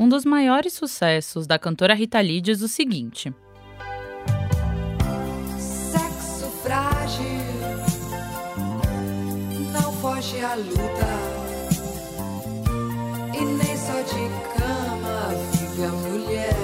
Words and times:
Um 0.00 0.08
dos 0.08 0.24
maiores 0.24 0.74
sucessos 0.74 1.44
da 1.44 1.58
cantora 1.58 1.92
Rita 1.92 2.20
Lee 2.20 2.40
diz 2.40 2.62
o 2.62 2.68
seguinte: 2.68 3.34
Sexo 5.58 6.46
frágil, 6.62 7.26
não 9.72 9.92
foge 9.94 10.40
à 10.40 10.54
luta, 10.54 11.10
e 13.34 13.44
nem 13.44 13.76
só 13.76 14.00
de 14.02 14.30
cama 14.56 15.34
vive 15.50 15.84
a 15.84 15.90
mulher. 15.90 16.54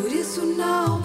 Por 0.00 0.10
isso 0.10 0.40
não 0.46 0.99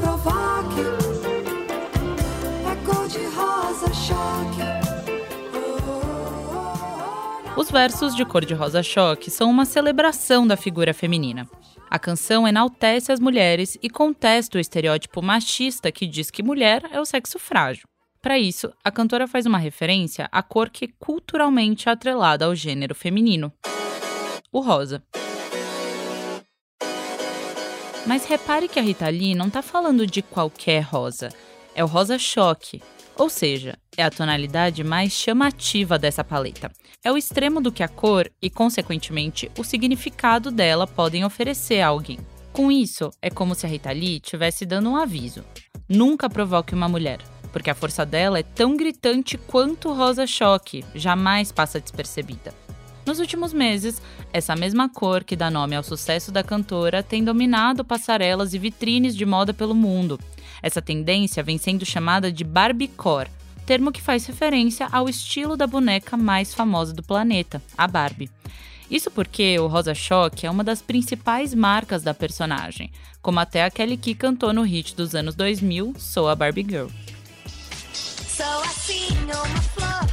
versos 7.76 8.16
de 8.16 8.24
Cor 8.24 8.46
de 8.46 8.54
Rosa 8.54 8.82
Choque 8.82 9.30
são 9.30 9.50
uma 9.50 9.66
celebração 9.66 10.48
da 10.48 10.56
figura 10.56 10.94
feminina. 10.94 11.46
A 11.90 12.00
canção 12.00 12.48
enaltece 12.48 13.12
as 13.12 13.20
mulheres 13.20 13.78
e 13.84 13.90
contesta 13.90 14.58
o 14.58 14.62
estereótipo 14.62 15.22
machista 15.22 15.92
que 15.92 16.08
diz 16.08 16.32
que 16.32 16.42
mulher 16.42 16.88
é 16.90 17.02
o 17.02 17.06
sexo 17.06 17.38
frágil. 17.38 17.84
Para 18.22 18.40
isso, 18.40 18.72
a 18.82 18.90
cantora 18.90 19.28
faz 19.28 19.46
uma 19.46 19.58
referência 19.58 20.30
à 20.32 20.42
cor 20.42 20.70
que 20.70 20.86
é 20.86 20.88
culturalmente 20.98 21.90
atrelada 21.90 22.46
ao 22.46 22.56
gênero 22.56 22.96
feminino: 22.96 23.52
o 24.54 24.62
rosa. 24.62 25.04
Mas 28.08 28.24
repare 28.24 28.70
que 28.70 28.80
a 28.80 28.84
Rita 28.84 29.10
Lee 29.10 29.36
não 29.36 29.48
está 29.48 29.62
falando 29.62 30.08
de 30.08 30.22
qualquer 30.22 30.80
rosa, 30.80 31.28
é 31.76 31.84
o 31.84 31.88
rosa 31.88 32.18
choque, 32.18 32.82
ou 33.18 33.30
seja, 33.30 33.78
é 33.96 34.04
a 34.04 34.12
tonalidade 34.12 34.84
mais 34.84 35.12
chamativa 35.14 35.98
dessa 35.98 36.24
paleta. 36.24 36.72
É 37.04 37.12
o 37.12 37.18
extremo 37.18 37.62
do 37.62 37.72
que 37.72 37.84
a 37.84 37.88
cor 37.88 38.30
e, 38.42 38.50
consequentemente, 38.50 39.50
o 39.58 39.64
significado 39.64 40.52
dela 40.52 40.86
podem 40.86 41.24
oferecer 41.24 41.82
a 41.82 41.88
alguém. 41.88 42.20
Com 42.52 42.72
isso, 42.72 43.10
é 43.22 43.30
como 43.30 43.56
se 43.56 43.66
a 43.66 43.70
Rita 43.70 43.92
Lee 43.92 44.18
estivesse 44.18 44.66
dando 44.66 44.90
um 44.90 44.96
aviso: 44.96 45.44
nunca 45.88 46.30
provoque 46.30 46.74
uma 46.74 46.90
mulher, 46.90 47.20
porque 47.52 47.70
a 47.70 47.76
força 47.76 48.06
dela 48.06 48.40
é 48.40 48.44
tão 48.44 48.76
gritante 48.76 49.38
quanto 49.38 49.90
o 49.90 49.94
rosa 49.94 50.26
choque, 50.26 50.84
jamais 50.94 51.52
passa 51.52 51.80
despercebida. 51.80 52.65
Nos 53.06 53.20
últimos 53.20 53.54
meses, 53.54 54.02
essa 54.34 54.56
mesma 54.56 54.90
cor 54.90 55.24
que 55.24 55.36
dá 55.36 55.52
nome 55.52 55.76
ao 55.76 55.84
sucesso 55.84 56.32
da 56.32 56.44
cantora 56.44 57.04
tem 57.04 57.24
dominado 57.24 57.86
passarelas 57.86 58.54
e 58.54 58.60
vitrines 58.60 59.16
de 59.16 59.26
moda 59.26 59.54
pelo 59.54 59.76
mundo. 59.76 60.20
Essa 60.62 60.82
tendência 60.82 61.44
vem 61.44 61.60
sendo 61.60 61.86
chamada 61.86 62.32
de 62.32 62.44
Barbiecore, 62.44 63.30
termo 63.66 63.92
que 63.92 64.02
faz 64.02 64.26
referência 64.26 64.88
ao 64.92 65.08
estilo 65.08 65.56
da 65.56 65.68
boneca 65.68 66.18
mais 66.18 66.54
famosa 66.54 66.94
do 66.94 67.04
planeta, 67.04 67.62
a 67.78 67.88
Barbie. 67.88 68.32
Isso 68.90 69.12
porque 69.12 69.60
o 69.60 69.68
Rosa 69.68 69.94
Choque 69.94 70.48
é 70.48 70.52
uma 70.52 70.64
das 70.64 70.82
principais 70.82 71.54
marcas 71.54 72.02
da 72.02 72.14
personagem, 72.14 72.92
como 73.22 73.40
até 73.40 73.64
aquele 73.64 73.98
que 73.98 74.16
cantou 74.16 74.52
no 74.52 74.64
hit 74.64 74.96
dos 74.96 75.14
anos 75.14 75.36
2000, 75.36 75.94
Sou 75.98 76.28
a 76.28 76.36
Barbie 76.36 76.66
Girl. 76.68 76.88
Sou 77.94 78.62
assim, 78.62 79.10
uma 79.24 79.62
flor 79.62 80.05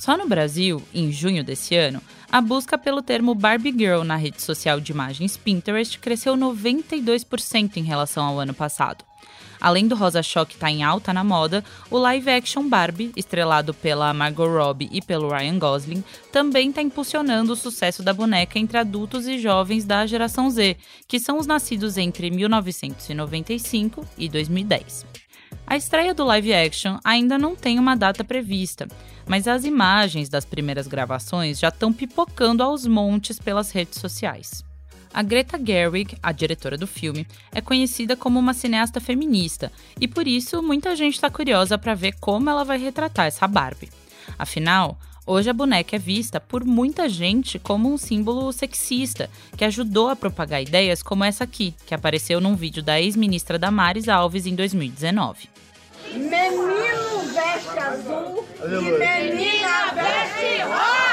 Só 0.00 0.16
no 0.16 0.26
Brasil, 0.26 0.82
em 0.94 1.12
junho 1.12 1.44
desse 1.44 1.76
ano, 1.76 2.00
a 2.32 2.40
busca 2.40 2.78
pelo 2.78 3.02
termo 3.02 3.34
Barbie 3.34 3.70
Girl 3.70 4.02
na 4.02 4.16
rede 4.16 4.40
social 4.40 4.80
de 4.80 4.92
imagens 4.92 5.36
Pinterest 5.36 5.98
cresceu 5.98 6.34
92% 6.38 7.76
em 7.76 7.82
relação 7.82 8.24
ao 8.24 8.40
ano 8.40 8.54
passado. 8.54 9.04
Além 9.60 9.86
do 9.86 9.94
rosa 9.94 10.22
choque 10.22 10.54
estar 10.54 10.68
tá 10.68 10.72
em 10.72 10.82
alta 10.82 11.12
na 11.12 11.22
moda, 11.22 11.62
o 11.90 11.98
live 11.98 12.30
action 12.30 12.66
Barbie, 12.66 13.12
estrelado 13.14 13.74
pela 13.74 14.14
Margot 14.14 14.48
Robbie 14.48 14.88
e 14.90 15.02
pelo 15.02 15.28
Ryan 15.28 15.58
Gosling, 15.58 16.02
também 16.32 16.70
está 16.70 16.80
impulsionando 16.80 17.52
o 17.52 17.56
sucesso 17.56 18.02
da 18.02 18.14
boneca 18.14 18.58
entre 18.58 18.78
adultos 18.78 19.26
e 19.26 19.38
jovens 19.38 19.84
da 19.84 20.06
geração 20.06 20.48
Z, 20.48 20.78
que 21.06 21.20
são 21.20 21.38
os 21.38 21.46
nascidos 21.46 21.98
entre 21.98 22.30
1995 22.30 24.08
e 24.16 24.30
2010. 24.30 25.04
A 25.70 25.76
estreia 25.76 26.12
do 26.12 26.24
live 26.24 26.52
action 26.52 26.98
ainda 27.04 27.38
não 27.38 27.54
tem 27.54 27.78
uma 27.78 27.94
data 27.94 28.24
prevista, 28.24 28.88
mas 29.24 29.46
as 29.46 29.64
imagens 29.64 30.28
das 30.28 30.44
primeiras 30.44 30.88
gravações 30.88 31.60
já 31.60 31.68
estão 31.68 31.92
pipocando 31.92 32.60
aos 32.60 32.88
montes 32.88 33.38
pelas 33.38 33.70
redes 33.70 34.00
sociais. 34.00 34.64
A 35.14 35.22
Greta 35.22 35.56
Gerwig, 35.64 36.18
a 36.20 36.32
diretora 36.32 36.76
do 36.76 36.88
filme, 36.88 37.24
é 37.52 37.60
conhecida 37.60 38.16
como 38.16 38.36
uma 38.36 38.52
cineasta 38.52 39.00
feminista 39.00 39.70
e 40.00 40.08
por 40.08 40.26
isso 40.26 40.60
muita 40.60 40.96
gente 40.96 41.14
está 41.14 41.30
curiosa 41.30 41.78
para 41.78 41.94
ver 41.94 42.16
como 42.18 42.50
ela 42.50 42.64
vai 42.64 42.76
retratar 42.76 43.26
essa 43.26 43.46
Barbie. 43.46 43.90
Afinal, 44.36 44.98
hoje 45.30 45.48
a 45.48 45.52
boneca 45.52 45.94
é 45.94 45.98
vista 45.98 46.40
por 46.40 46.64
muita 46.64 47.08
gente 47.08 47.58
como 47.58 47.92
um 47.92 47.96
símbolo 47.96 48.52
sexista 48.52 49.30
que 49.56 49.64
ajudou 49.64 50.08
a 50.08 50.16
propagar 50.16 50.60
ideias 50.60 51.02
como 51.02 51.22
essa 51.22 51.44
aqui, 51.44 51.72
que 51.86 51.94
apareceu 51.94 52.40
num 52.40 52.56
vídeo 52.56 52.82
da 52.82 53.00
ex-ministra 53.00 53.58
Damares 53.58 54.08
Alves 54.08 54.44
em 54.44 54.56
2019. 54.56 55.48
Menino 56.12 57.20
veste 57.32 57.78
azul 57.78 58.44
e 58.64 58.68
menina 58.68 59.92
veste 59.94 60.62
rosa! 60.64 61.10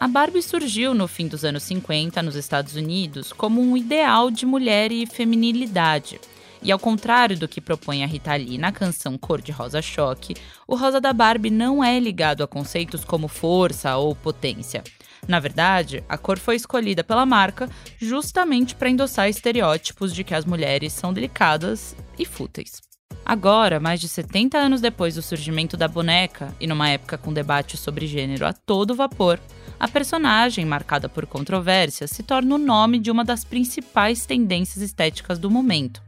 A 0.00 0.08
Barbie 0.08 0.42
surgiu 0.42 0.94
no 0.94 1.06
fim 1.06 1.28
dos 1.28 1.44
anos 1.44 1.62
50 1.62 2.20
nos 2.22 2.34
Estados 2.34 2.74
Unidos 2.74 3.32
como 3.32 3.60
um 3.60 3.76
ideal 3.76 4.32
de 4.32 4.44
mulher 4.44 4.90
e 4.90 5.06
feminilidade. 5.06 6.20
E 6.62 6.72
ao 6.72 6.78
contrário 6.78 7.38
do 7.38 7.48
que 7.48 7.60
propõe 7.60 8.02
a 8.02 8.06
Rita 8.06 8.34
Lee 8.34 8.58
na 8.58 8.72
canção 8.72 9.16
Cor 9.16 9.40
de 9.40 9.52
Rosa 9.52 9.80
Choque, 9.80 10.34
o 10.66 10.76
rosa 10.76 11.00
da 11.00 11.12
Barbie 11.12 11.50
não 11.50 11.82
é 11.82 11.98
ligado 11.98 12.42
a 12.42 12.48
conceitos 12.48 13.04
como 13.04 13.28
força 13.28 13.96
ou 13.96 14.14
potência. 14.14 14.82
Na 15.26 15.40
verdade, 15.40 16.04
a 16.08 16.16
cor 16.16 16.38
foi 16.38 16.56
escolhida 16.56 17.02
pela 17.04 17.26
marca 17.26 17.68
justamente 17.98 18.74
para 18.74 18.90
endossar 18.90 19.28
estereótipos 19.28 20.14
de 20.14 20.24
que 20.24 20.34
as 20.34 20.44
mulheres 20.44 20.92
são 20.92 21.12
delicadas 21.12 21.96
e 22.18 22.24
fúteis. 22.24 22.80
Agora, 23.24 23.78
mais 23.78 24.00
de 24.00 24.08
70 24.08 24.56
anos 24.56 24.80
depois 24.80 25.16
do 25.16 25.22
surgimento 25.22 25.76
da 25.76 25.86
boneca, 25.86 26.54
e 26.58 26.66
numa 26.66 26.88
época 26.88 27.18
com 27.18 27.30
debate 27.30 27.76
sobre 27.76 28.06
gênero 28.06 28.46
a 28.46 28.54
todo 28.54 28.94
vapor, 28.94 29.38
a 29.78 29.86
personagem, 29.86 30.64
marcada 30.64 31.10
por 31.10 31.26
controvérsias, 31.26 32.10
se 32.10 32.22
torna 32.22 32.54
o 32.54 32.58
nome 32.58 32.98
de 32.98 33.10
uma 33.10 33.24
das 33.24 33.44
principais 33.44 34.24
tendências 34.24 34.82
estéticas 34.82 35.38
do 35.38 35.50
momento. 35.50 36.07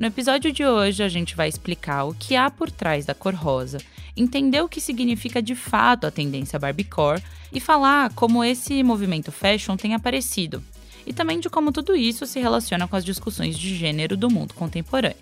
No 0.00 0.06
episódio 0.06 0.50
de 0.50 0.64
hoje, 0.64 1.02
a 1.02 1.10
gente 1.10 1.36
vai 1.36 1.46
explicar 1.46 2.04
o 2.04 2.14
que 2.14 2.34
há 2.34 2.50
por 2.50 2.70
trás 2.70 3.04
da 3.04 3.12
cor 3.12 3.34
rosa, 3.34 3.76
entender 4.16 4.62
o 4.62 4.68
que 4.68 4.80
significa 4.80 5.42
de 5.42 5.54
fato 5.54 6.06
a 6.06 6.10
tendência 6.10 6.58
Barbiecore 6.58 7.22
e 7.52 7.60
falar 7.60 8.10
como 8.14 8.42
esse 8.42 8.82
movimento 8.82 9.30
fashion 9.30 9.76
tem 9.76 9.94
aparecido, 9.94 10.64
e 11.06 11.12
também 11.12 11.38
de 11.38 11.50
como 11.50 11.70
tudo 11.70 11.94
isso 11.94 12.24
se 12.24 12.40
relaciona 12.40 12.88
com 12.88 12.96
as 12.96 13.04
discussões 13.04 13.58
de 13.58 13.76
gênero 13.76 14.16
do 14.16 14.30
mundo 14.30 14.54
contemporâneo. 14.54 15.18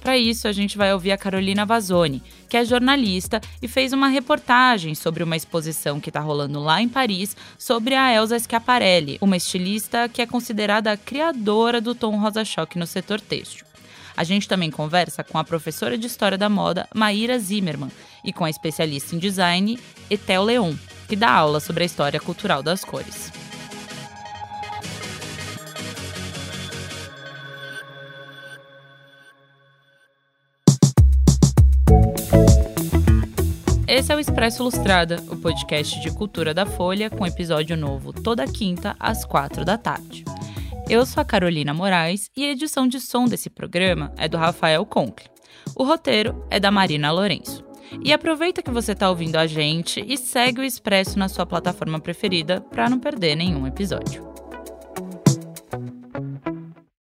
Para 0.00 0.18
isso, 0.18 0.48
a 0.48 0.52
gente 0.52 0.76
vai 0.76 0.92
ouvir 0.92 1.12
a 1.12 1.16
Carolina 1.16 1.64
Vazzoni, 1.64 2.20
que 2.48 2.56
é 2.56 2.64
jornalista 2.64 3.40
e 3.62 3.68
fez 3.68 3.92
uma 3.92 4.08
reportagem 4.08 4.96
sobre 4.96 5.22
uma 5.22 5.36
exposição 5.36 6.00
que 6.00 6.10
está 6.10 6.18
rolando 6.18 6.58
lá 6.58 6.82
em 6.82 6.88
Paris 6.88 7.36
sobre 7.56 7.94
a 7.94 8.12
Elsa 8.12 8.40
Schiaparelli, 8.40 9.18
uma 9.20 9.36
estilista 9.36 10.08
que 10.08 10.20
é 10.20 10.26
considerada 10.26 10.90
a 10.90 10.96
criadora 10.96 11.80
do 11.80 11.94
tom 11.94 12.18
rosa-choque 12.18 12.76
no 12.76 12.88
setor 12.88 13.20
têxtil. 13.20 13.65
A 14.16 14.24
gente 14.24 14.48
também 14.48 14.70
conversa 14.70 15.22
com 15.22 15.36
a 15.36 15.44
professora 15.44 15.98
de 15.98 16.06
História 16.06 16.38
da 16.38 16.48
Moda, 16.48 16.88
Maíra 16.94 17.38
Zimmermann, 17.38 17.90
e 18.24 18.32
com 18.32 18.44
a 18.44 18.50
especialista 18.50 19.14
em 19.14 19.18
design, 19.18 19.78
Etel 20.08 20.42
Leon, 20.42 20.74
que 21.06 21.14
dá 21.14 21.30
aula 21.30 21.60
sobre 21.60 21.82
a 21.82 21.86
história 21.86 22.18
cultural 22.18 22.62
das 22.62 22.82
cores. 22.82 23.30
Esse 33.86 34.12
é 34.12 34.16
o 34.16 34.20
Expresso 34.20 34.62
Ilustrada, 34.62 35.22
o 35.30 35.36
podcast 35.36 36.00
de 36.00 36.10
cultura 36.10 36.52
da 36.52 36.66
Folha, 36.66 37.08
com 37.08 37.26
episódio 37.26 37.76
novo 37.76 38.12
toda 38.12 38.46
quinta 38.46 38.96
às 38.98 39.24
quatro 39.24 39.64
da 39.64 39.78
tarde. 39.78 40.24
Eu 40.88 41.04
sou 41.04 41.20
a 41.20 41.24
Carolina 41.24 41.74
Moraes 41.74 42.30
e 42.36 42.44
a 42.44 42.50
edição 42.52 42.86
de 42.86 43.00
som 43.00 43.24
desse 43.24 43.50
programa 43.50 44.14
é 44.16 44.28
do 44.28 44.36
Rafael 44.36 44.86
Conkle. 44.86 45.28
O 45.74 45.82
roteiro 45.82 46.46
é 46.48 46.60
da 46.60 46.70
Marina 46.70 47.10
Lourenço. 47.10 47.64
E 48.04 48.12
aproveita 48.12 48.62
que 48.62 48.70
você 48.70 48.92
está 48.92 49.10
ouvindo 49.10 49.34
a 49.34 49.48
gente 49.48 50.04
e 50.06 50.16
segue 50.16 50.60
o 50.60 50.64
Expresso 50.64 51.18
na 51.18 51.28
sua 51.28 51.44
plataforma 51.44 51.98
preferida 51.98 52.60
para 52.60 52.88
não 52.88 53.00
perder 53.00 53.34
nenhum 53.34 53.66
episódio. 53.66 54.24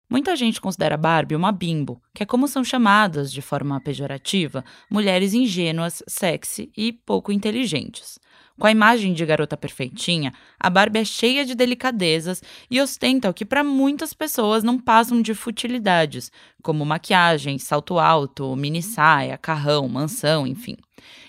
Muita 0.08 0.36
gente 0.36 0.62
considera 0.62 0.96
Barbie 0.96 1.36
uma 1.36 1.52
bimbo, 1.52 2.00
que 2.14 2.22
é 2.22 2.26
como 2.26 2.48
são 2.48 2.64
chamadas, 2.64 3.32
de 3.32 3.42
forma 3.42 3.82
pejorativa, 3.82 4.64
mulheres 4.92 5.34
ingênuas, 5.34 6.04
sexy 6.08 6.72
e 6.78 6.94
pouco 6.94 7.32
inteligentes. 7.32 8.20
Com 8.62 8.68
a 8.68 8.72
imagem 8.72 9.12
de 9.14 9.26
garota 9.26 9.58
perfeitinha, 9.58 10.32
a 10.60 10.70
Barbie 10.70 11.00
é 11.00 11.04
cheia 11.04 11.44
de 11.44 11.56
delicadezas 11.56 12.44
e 12.70 12.80
ostenta 12.80 13.28
o 13.28 13.34
que 13.34 13.44
para 13.44 13.64
muitas 13.64 14.14
pessoas 14.14 14.64
não 14.64 14.78
passam 14.78 15.20
de 15.20 15.34
futilidades, 15.34 16.32
como 16.62 16.86
maquiagem, 16.86 17.58
salto 17.58 17.98
alto, 17.98 18.56
mini 18.56 18.84
saia, 18.84 19.36
carrão, 19.36 19.90
mansão, 19.90 20.46
enfim. 20.46 20.78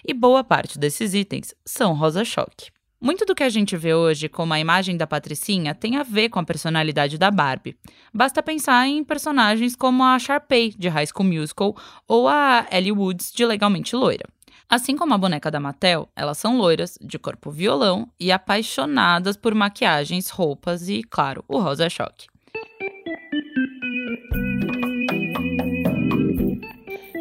E 0.07 0.13
boa 0.13 0.45
parte 0.45 0.79
desses 0.79 1.15
itens 1.15 1.55
são 1.65 1.95
rosa-choque. 1.95 2.71
Muito 3.01 3.25
do 3.25 3.35
que 3.35 3.43
a 3.43 3.49
gente 3.49 3.79
vê 3.79 3.95
hoje 3.95 4.29
como 4.29 4.53
a 4.53 4.61
imagem 4.61 4.99
da 4.99 5.07
Patricinha 5.07 5.75
tem 5.75 5.97
a 5.97 6.03
ver 6.03 6.29
com 6.29 6.39
a 6.39 6.45
personalidade 6.45 7.17
da 7.17 7.31
Barbie. 7.31 7.79
Basta 8.13 8.43
pensar 8.43 8.87
em 8.87 9.03
personagens 9.03 9.75
como 9.75 10.05
a 10.05 10.19
Sharpay, 10.19 10.75
de 10.77 10.91
High 10.91 11.07
School 11.07 11.31
Musical, 11.31 11.75
ou 12.07 12.29
a 12.29 12.67
Ellie 12.71 12.93
Woods, 12.93 13.33
de 13.33 13.47
Legalmente 13.47 13.97
Loira. 13.97 14.27
Assim 14.69 14.97
como 14.97 15.13
a 15.15 15.19
boneca 15.19 15.51
da 15.51 15.61
Mattel, 15.61 16.09
elas 16.17 16.39
são 16.39 16.57
loiras, 16.57 16.99
de 17.01 17.19
corpo 17.19 17.51
violão 17.51 18.09
e 18.19 18.33
apaixonadas 18.33 19.37
por 19.37 19.55
maquiagens, 19.55 20.31
roupas 20.31 20.89
e, 20.89 21.03
claro, 21.03 21.45
o 21.47 21.59
rosa 21.59 21.91
choque. 21.91 22.27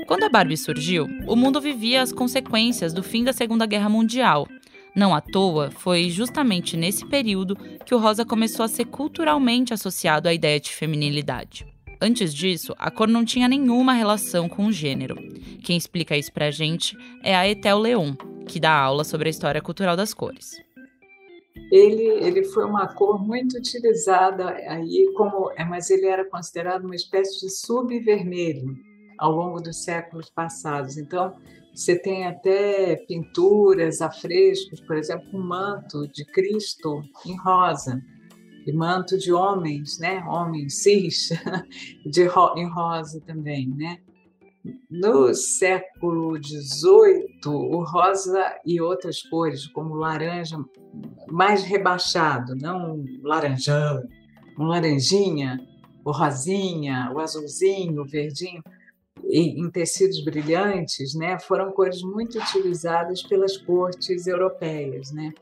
Quando 0.07 0.23
a 0.23 0.29
Barbie 0.29 0.57
surgiu, 0.57 1.07
o 1.25 1.37
mundo 1.37 1.61
vivia 1.61 2.01
as 2.01 2.11
consequências 2.11 2.93
do 2.93 3.01
fim 3.01 3.23
da 3.23 3.31
Segunda 3.31 3.65
Guerra 3.65 3.87
Mundial. 3.87 4.45
Não 4.93 5.15
à 5.15 5.21
toa, 5.21 5.71
foi 5.71 6.09
justamente 6.09 6.75
nesse 6.75 7.05
período 7.05 7.55
que 7.85 7.95
o 7.95 7.97
rosa 7.97 8.25
começou 8.25 8.65
a 8.65 8.67
ser 8.67 8.85
culturalmente 8.85 9.73
associado 9.73 10.27
à 10.27 10.33
ideia 10.33 10.59
de 10.59 10.69
feminilidade. 10.69 11.70
Antes 12.03 12.33
disso, 12.33 12.73
a 12.79 12.89
cor 12.89 13.07
não 13.07 13.23
tinha 13.23 13.47
nenhuma 13.47 13.93
relação 13.93 14.49
com 14.49 14.65
o 14.65 14.71
gênero. 14.71 15.15
Quem 15.63 15.77
explica 15.77 16.17
isso 16.17 16.33
pra 16.33 16.49
gente 16.49 16.97
é 17.23 17.35
a 17.35 17.47
Etel 17.47 17.77
Leon, 17.77 18.15
que 18.47 18.59
dá 18.59 18.73
aula 18.73 19.03
sobre 19.03 19.27
a 19.27 19.29
história 19.29 19.61
cultural 19.61 19.95
das 19.95 20.11
cores. 20.11 20.59
Ele, 21.71 22.03
ele 22.25 22.43
foi 22.45 22.65
uma 22.65 22.87
cor 22.87 23.23
muito 23.23 23.55
utilizada 23.55 24.49
aí 24.49 25.13
como, 25.15 25.51
é, 25.55 25.63
mas 25.63 25.91
ele 25.91 26.07
era 26.07 26.27
considerado 26.27 26.85
uma 26.85 26.95
espécie 26.95 27.39
de 27.39 27.51
subvermelho 27.51 28.75
ao 29.19 29.31
longo 29.31 29.61
dos 29.61 29.83
séculos 29.83 30.27
passados. 30.27 30.97
Então, 30.97 31.35
você 31.71 31.95
tem 31.95 32.25
até 32.25 32.95
pinturas, 33.07 34.01
afrescos, 34.01 34.81
por 34.81 34.97
exemplo, 34.97 35.27
um 35.33 35.47
manto 35.47 36.07
de 36.07 36.25
Cristo 36.25 37.03
em 37.27 37.37
rosa 37.37 38.01
e 38.65 38.71
manto 38.71 39.17
de 39.17 39.31
homens, 39.31 39.99
né? 39.99 40.23
Homens 40.27 40.81
cis, 40.81 41.29
de 42.05 42.25
ro 42.25 42.55
em 42.57 42.69
rosa 42.69 43.21
também, 43.21 43.67
né? 43.67 43.99
No 44.89 45.33
século 45.33 46.37
XVIII, 46.37 47.47
o 47.47 47.83
rosa 47.83 48.59
e 48.65 48.79
outras 48.79 49.21
cores, 49.23 49.65
como 49.67 49.95
laranja, 49.95 50.63
mais 51.27 51.63
rebaixado, 51.63 52.55
não 52.55 53.03
laranjão, 53.23 54.03
um 54.59 54.65
laranjinha, 54.65 55.59
o 56.05 56.11
rosinha, 56.11 57.11
o 57.13 57.19
azulzinho, 57.19 58.01
o 58.01 58.05
verdinho, 58.05 58.61
em 59.23 59.69
tecidos 59.69 60.23
brilhantes, 60.23 61.15
né, 61.15 61.39
foram 61.39 61.71
cores 61.71 62.01
muito 62.01 62.37
utilizadas 62.37 63.23
pelas 63.23 63.57
cortes 63.57 64.27
europeias, 64.27 65.11
né? 65.11 65.33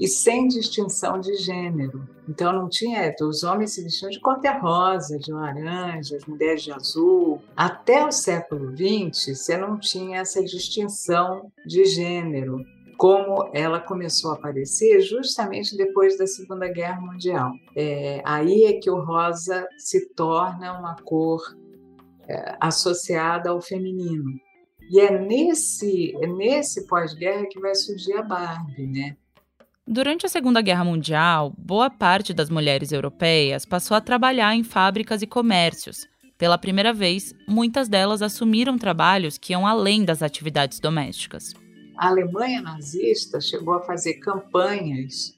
E 0.00 0.08
sem 0.08 0.48
distinção 0.48 1.20
de 1.20 1.34
gênero. 1.36 2.08
Então 2.26 2.54
não 2.54 2.70
tinha, 2.70 3.14
os 3.20 3.42
homens 3.42 3.74
se 3.74 3.82
vestiam 3.82 4.08
de 4.08 4.18
cor-de-rosa, 4.18 5.18
de 5.18 5.30
laranja, 5.30 6.16
as 6.16 6.24
mulheres 6.24 6.62
de 6.62 6.72
azul. 6.72 7.42
Até 7.54 8.06
o 8.06 8.10
século 8.10 8.74
XX, 8.74 9.36
você 9.36 9.58
não 9.58 9.78
tinha 9.78 10.20
essa 10.20 10.42
distinção 10.42 11.52
de 11.66 11.84
gênero, 11.84 12.64
como 12.96 13.50
ela 13.52 13.78
começou 13.78 14.30
a 14.30 14.34
aparecer 14.34 15.02
justamente 15.02 15.76
depois 15.76 16.16
da 16.16 16.26
Segunda 16.26 16.66
Guerra 16.68 17.02
Mundial. 17.02 17.52
É, 17.76 18.22
aí 18.24 18.64
é 18.64 18.80
que 18.80 18.90
o 18.90 19.04
rosa 19.04 19.68
se 19.76 20.14
torna 20.14 20.78
uma 20.78 20.96
cor 20.96 21.42
é, 22.26 22.56
associada 22.58 23.50
ao 23.50 23.60
feminino. 23.60 24.32
E 24.90 24.98
é 24.98 25.20
nesse, 25.20 26.16
é 26.22 26.26
nesse 26.26 26.86
pós-guerra 26.86 27.46
que 27.50 27.60
vai 27.60 27.74
surgir 27.74 28.14
a 28.14 28.22
Barbie, 28.22 28.86
né? 28.86 29.16
Durante 29.92 30.24
a 30.24 30.28
Segunda 30.28 30.60
Guerra 30.60 30.84
Mundial, 30.84 31.52
boa 31.58 31.90
parte 31.90 32.32
das 32.32 32.48
mulheres 32.48 32.92
europeias 32.92 33.64
passou 33.64 33.96
a 33.96 34.00
trabalhar 34.00 34.54
em 34.54 34.62
fábricas 34.62 35.20
e 35.20 35.26
comércios. 35.26 36.06
Pela 36.38 36.56
primeira 36.56 36.92
vez, 36.92 37.34
muitas 37.48 37.88
delas 37.88 38.22
assumiram 38.22 38.78
trabalhos 38.78 39.36
que 39.36 39.52
iam 39.52 39.66
além 39.66 40.04
das 40.04 40.22
atividades 40.22 40.78
domésticas. 40.78 41.54
A 41.98 42.06
Alemanha 42.06 42.62
nazista 42.62 43.40
chegou 43.40 43.74
a 43.74 43.82
fazer 43.82 44.14
campanhas 44.20 45.36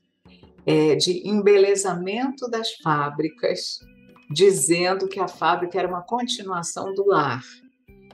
é, 0.66 0.96
de 0.96 1.26
embelezamento 1.26 2.46
das 2.50 2.74
fábricas, 2.82 3.78
dizendo 4.30 5.08
que 5.08 5.18
a 5.18 5.28
fábrica 5.28 5.78
era 5.78 5.88
uma 5.88 6.02
continuação 6.02 6.92
do 6.92 7.06
lar. 7.06 7.42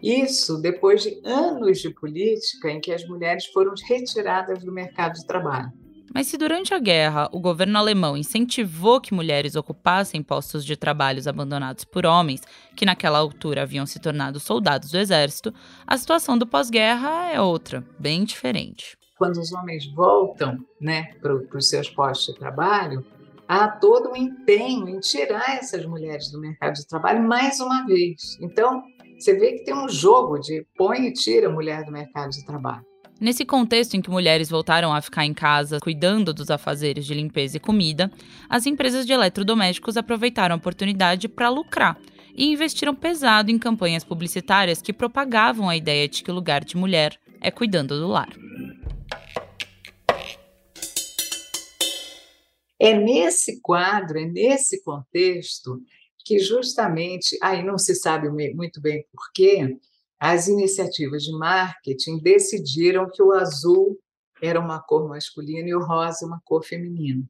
Isso 0.00 0.56
depois 0.62 1.02
de 1.02 1.20
anos 1.24 1.80
de 1.80 1.90
política 1.90 2.70
em 2.70 2.80
que 2.80 2.92
as 2.92 3.04
mulheres 3.08 3.46
foram 3.46 3.74
retiradas 3.88 4.62
do 4.62 4.70
mercado 4.70 5.14
de 5.14 5.26
trabalho. 5.26 5.87
Mas 6.18 6.26
se 6.26 6.36
durante 6.36 6.74
a 6.74 6.80
guerra 6.80 7.28
o 7.30 7.38
governo 7.38 7.78
alemão 7.78 8.16
incentivou 8.16 9.00
que 9.00 9.14
mulheres 9.14 9.54
ocupassem 9.54 10.20
postos 10.20 10.64
de 10.64 10.76
trabalhos 10.76 11.28
abandonados 11.28 11.84
por 11.84 12.04
homens, 12.04 12.40
que 12.74 12.84
naquela 12.84 13.18
altura 13.18 13.62
haviam 13.62 13.86
se 13.86 14.00
tornado 14.00 14.40
soldados 14.40 14.90
do 14.90 14.98
exército, 14.98 15.54
a 15.86 15.96
situação 15.96 16.36
do 16.36 16.44
pós-guerra 16.44 17.30
é 17.30 17.40
outra, 17.40 17.86
bem 18.00 18.24
diferente. 18.24 18.98
Quando 19.16 19.36
os 19.36 19.52
homens 19.52 19.86
voltam 19.94 20.58
né, 20.80 21.04
para 21.22 21.36
os 21.56 21.68
seus 21.68 21.88
postos 21.88 22.34
de 22.34 22.40
trabalho, 22.40 23.06
há 23.46 23.68
todo 23.68 24.10
um 24.10 24.16
empenho 24.16 24.88
em 24.88 24.98
tirar 24.98 25.56
essas 25.56 25.86
mulheres 25.86 26.32
do 26.32 26.40
mercado 26.40 26.74
de 26.74 26.88
trabalho 26.88 27.22
mais 27.22 27.60
uma 27.60 27.86
vez. 27.86 28.36
Então, 28.40 28.82
você 29.16 29.38
vê 29.38 29.52
que 29.52 29.64
tem 29.64 29.72
um 29.72 29.88
jogo 29.88 30.40
de 30.40 30.66
põe 30.76 31.06
e 31.06 31.12
tira 31.12 31.46
a 31.46 31.52
mulher 31.52 31.84
do 31.84 31.92
mercado 31.92 32.30
de 32.30 32.44
trabalho. 32.44 32.87
Nesse 33.20 33.44
contexto 33.44 33.94
em 33.94 34.00
que 34.00 34.10
mulheres 34.10 34.48
voltaram 34.48 34.94
a 34.94 35.02
ficar 35.02 35.24
em 35.24 35.34
casa 35.34 35.80
cuidando 35.80 36.32
dos 36.32 36.50
afazeres 36.50 37.04
de 37.04 37.14
limpeza 37.14 37.56
e 37.56 37.60
comida, 37.60 38.12
as 38.48 38.64
empresas 38.64 39.04
de 39.04 39.12
eletrodomésticos 39.12 39.96
aproveitaram 39.96 40.54
a 40.54 40.58
oportunidade 40.58 41.26
para 41.26 41.48
lucrar 41.48 42.00
e 42.32 42.52
investiram 42.52 42.94
pesado 42.94 43.50
em 43.50 43.58
campanhas 43.58 44.04
publicitárias 44.04 44.80
que 44.80 44.92
propagavam 44.92 45.68
a 45.68 45.76
ideia 45.76 46.08
de 46.08 46.22
que 46.22 46.30
o 46.30 46.34
lugar 46.34 46.64
de 46.64 46.76
mulher 46.76 47.18
é 47.40 47.50
cuidando 47.50 47.98
do 47.98 48.06
lar. 48.06 48.32
É 52.78 52.94
nesse 52.94 53.60
quadro, 53.60 54.16
é 54.20 54.26
nesse 54.26 54.80
contexto 54.84 55.82
que 56.24 56.38
justamente, 56.38 57.36
aí 57.42 57.64
não 57.64 57.76
se 57.76 57.96
sabe 57.96 58.28
muito 58.54 58.80
bem 58.80 59.04
porquê, 59.12 59.76
as 60.18 60.48
iniciativas 60.48 61.22
de 61.22 61.32
marketing 61.32 62.18
decidiram 62.18 63.08
que 63.10 63.22
o 63.22 63.32
azul 63.32 63.98
era 64.42 64.58
uma 64.58 64.80
cor 64.80 65.08
masculina 65.08 65.68
e 65.68 65.74
o 65.74 65.84
rosa 65.84 66.26
uma 66.26 66.40
cor 66.44 66.64
feminina. 66.64 67.24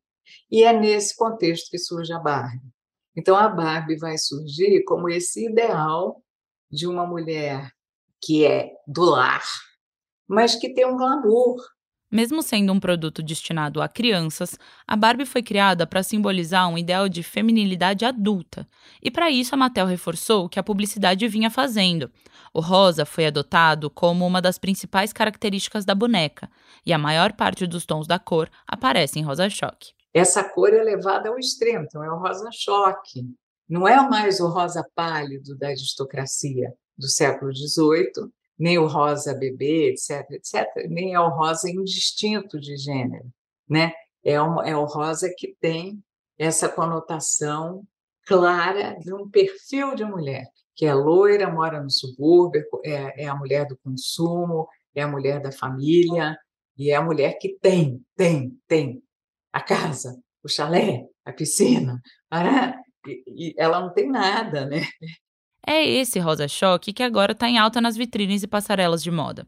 E 0.51 0.63
é 0.63 0.73
nesse 0.73 1.17
contexto 1.17 1.71
que 1.71 1.79
surge 1.79 2.13
a 2.13 2.19
Barbie. 2.19 2.73
Então 3.17 3.37
a 3.37 3.49
Barbie 3.49 3.97
vai 3.97 4.17
surgir 4.17 4.83
como 4.85 5.09
esse 5.09 5.47
ideal 5.47 6.23
de 6.71 6.87
uma 6.87 7.07
mulher 7.07 7.73
que 8.23 8.45
é 8.45 8.73
do 8.87 9.05
lar, 9.05 9.43
mas 10.27 10.55
que 10.55 10.73
tem 10.73 10.87
um 10.87 10.97
glamour, 10.97 11.57
mesmo 12.11 12.43
sendo 12.43 12.73
um 12.73 12.81
produto 12.81 13.23
destinado 13.23 13.83
a 13.83 13.89
crianças, 13.89 14.59
a 14.87 14.97
Barbie 14.97 15.27
foi 15.27 15.43
criada 15.43 15.87
para 15.87 16.03
simbolizar 16.03 16.69
um 16.69 16.79
ideal 16.79 17.09
de 17.09 17.23
feminilidade 17.23 18.05
adulta. 18.05 18.67
E 19.03 19.11
para 19.11 19.31
isso 19.31 19.55
a 19.55 19.59
Mattel 19.59 19.87
reforçou 19.87 20.45
o 20.45 20.49
que 20.49 20.59
a 20.59 20.63
publicidade 20.63 21.29
vinha 21.29 21.51
fazendo. 21.51 22.11
O 22.53 22.61
rosa 22.61 23.05
foi 23.05 23.27
adotado 23.27 23.91
como 23.91 24.27
uma 24.27 24.41
das 24.41 24.59
principais 24.59 25.13
características 25.13 25.85
da 25.85 25.95
boneca, 25.95 26.51
e 26.85 26.93
a 26.93 26.99
maior 26.99 27.33
parte 27.35 27.67
dos 27.67 27.85
tons 27.85 28.07
da 28.07 28.19
cor 28.19 28.49
aparece 28.67 29.19
em 29.19 29.23
rosa 29.23 29.51
choque. 29.51 29.93
Essa 30.15 30.43
cor 30.43 30.73
é 30.73 30.83
levada 30.83 31.29
ao 31.29 31.39
extremo, 31.39 31.85
então 31.85 32.03
é 32.03 32.11
o 32.11 32.19
rosa 32.19 32.49
choque. 32.53 33.25
Não 33.69 33.87
é 33.87 33.97
mais 34.09 34.41
o 34.41 34.49
rosa 34.49 34.83
pálido 34.95 35.57
da 35.57 35.69
aristocracia 35.69 36.73
do 36.97 37.07
século 37.07 37.53
XVIII, 37.55 38.31
nem 38.59 38.79
o 38.79 38.87
rosa 38.87 39.35
bebê, 39.35 39.91
etc, 39.91 40.31
etc, 40.33 40.89
nem 40.89 41.15
é 41.15 41.21
o 41.21 41.29
rosa 41.29 41.71
indistinto 41.71 42.59
de 42.59 42.77
gênero, 42.77 43.31
né? 43.69 43.93
É, 44.25 44.43
um, 44.43 44.61
é 44.63 44.77
o 44.77 44.85
rosa 44.85 45.33
que 45.37 45.57
tem 45.61 46.03
essa 46.37 46.69
conotação 46.69 47.85
clara 48.27 48.99
de 48.99 49.15
um 49.15 49.29
perfil 49.31 49.95
de 49.95 50.05
mulher, 50.05 50.47
que 50.75 50.85
é 50.85 50.93
loira, 50.93 51.51
mora 51.51 51.83
no 51.83 51.91
subúrbio, 51.91 52.63
é, 52.85 53.25
é 53.25 53.29
a 53.29 53.35
mulher 53.35 53.67
do 53.67 53.77
consumo, 53.79 54.69
é 54.95 55.03
a 55.03 55.09
mulher 55.09 55.41
da 55.41 55.53
família, 55.53 56.37
e 56.77 56.91
é 56.91 56.97
a 56.97 57.03
mulher 57.03 57.39
que 57.41 57.59
tem, 57.61 58.05
tem, 58.17 58.57
tem 58.67 59.03
a 59.53 59.61
casa, 59.61 60.21
o 60.43 60.49
chalé, 60.49 61.07
a 61.25 61.33
piscina, 61.33 62.01
e, 63.07 63.23
e 63.27 63.55
ela 63.57 63.81
não 63.81 63.93
tem 63.93 64.09
nada, 64.09 64.67
né? 64.67 64.83
É 65.71 65.87
esse 65.87 66.19
rosa 66.19 66.49
choque 66.49 66.95
que 66.95 67.03
agora 67.03 67.33
está 67.33 67.47
em 67.47 67.59
alta 67.59 67.79
nas 67.79 67.95
vitrines 67.95 68.43
e 68.43 68.47
passarelas 68.47 69.03
de 69.03 69.11
moda. 69.11 69.47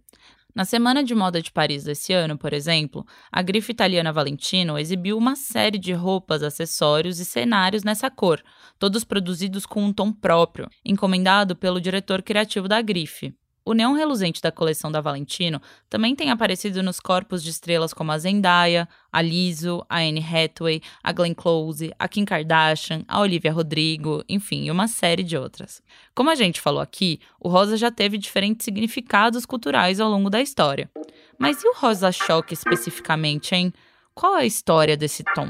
Na 0.55 0.67
Semana 0.67 1.03
de 1.03 1.15
Moda 1.15 1.41
de 1.41 1.51
Paris 1.51 1.83
desse 1.83 2.13
ano, 2.13 2.37
por 2.37 2.53
exemplo, 2.53 3.07
a 3.33 3.41
grife 3.41 3.73
italiana 3.73 4.13
Valentino 4.13 4.79
exibiu 4.79 5.17
uma 5.17 5.35
série 5.35 5.79
de 5.79 5.95
roupas, 5.95 6.43
acessórios 6.43 7.21
e 7.21 7.25
cenários 7.25 7.85
nessa 7.85 8.11
cor, 8.11 8.43
todos 8.79 9.03
produzidos 9.03 9.65
com 9.65 9.83
um 9.83 9.95
tom 9.95 10.13
próprio, 10.13 10.69
encomendado 10.85 11.57
pelo 11.57 11.81
diretor 11.81 12.21
criativo 12.21 12.69
da 12.69 12.83
grife. 12.83 13.35
O 13.65 13.75
neon 13.75 13.93
reluzente 13.93 14.41
da 14.41 14.51
coleção 14.51 14.91
da 14.91 15.01
Valentino 15.01 15.61
também 15.89 16.17
tem 16.17 16.31
aparecido 16.31 16.83
nos 16.83 16.99
corpos 16.99 17.43
de 17.43 17.51
estrelas 17.51 17.93
como 17.93 18.11
a 18.11 18.19
Zendaya, 18.19 18.89
a 19.13 19.21
Lizzo, 19.21 19.85
a 19.89 19.99
Anne 19.99 20.25
Hathaway, 20.25 20.81
a 21.03 21.13
Glenn 21.13 21.35
Close, 21.35 21.93
a 21.99 22.09
Kim 22.09 22.25
Kardashian, 22.25 23.05
a 23.07 23.21
Olivia 23.21 23.53
Rodrigo, 23.53 24.25
enfim, 24.29 24.71
uma 24.71 24.89
série 24.89 25.23
de 25.23 25.37
outras. 25.37 25.83
Como 26.15 26.31
a 26.31 26.35
gente 26.35 26.61
falou 26.61 26.81
aqui, 26.81 27.21
o 27.39 27.49
rosa 27.49 27.77
já 27.77 27.91
teve 27.91 28.17
diferentes 28.17 28.65
significados 28.65 29.45
culturais 29.45 30.01
ao 30.01 30.11
longo 30.11 30.31
da 30.31 30.41
história. 30.41 30.91
Mas 31.39 31.63
e 31.63 31.69
o 31.69 31.75
rosa 31.75 32.11
choque 32.11 32.55
especificamente, 32.55 33.55
hein? 33.55 33.73
Qual 34.15 34.37
é 34.37 34.43
a 34.43 34.47
história 34.47 34.97
desse 34.97 35.23
tom? 35.35 35.49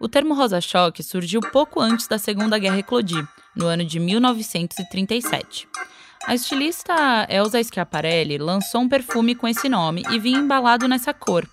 O 0.00 0.08
termo 0.08 0.32
rosa-choque 0.32 1.02
surgiu 1.02 1.42
pouco 1.42 1.78
antes 1.78 2.08
da 2.08 2.16
Segunda 2.16 2.58
Guerra 2.58 2.78
eclodir, 2.78 3.22
no 3.54 3.66
ano 3.66 3.84
de 3.84 4.00
1937. 4.00 5.68
A 6.26 6.34
estilista 6.34 7.26
Elsa 7.28 7.62
Schiaparelli 7.62 8.36
lançou 8.38 8.82
um 8.82 8.88
perfume 8.88 9.34
com 9.34 9.48
esse 9.48 9.68
nome 9.68 10.02
e 10.10 10.18
vinha 10.18 10.38
embalado 10.38 10.86
nessa 10.86 11.14
cor. 11.14 11.48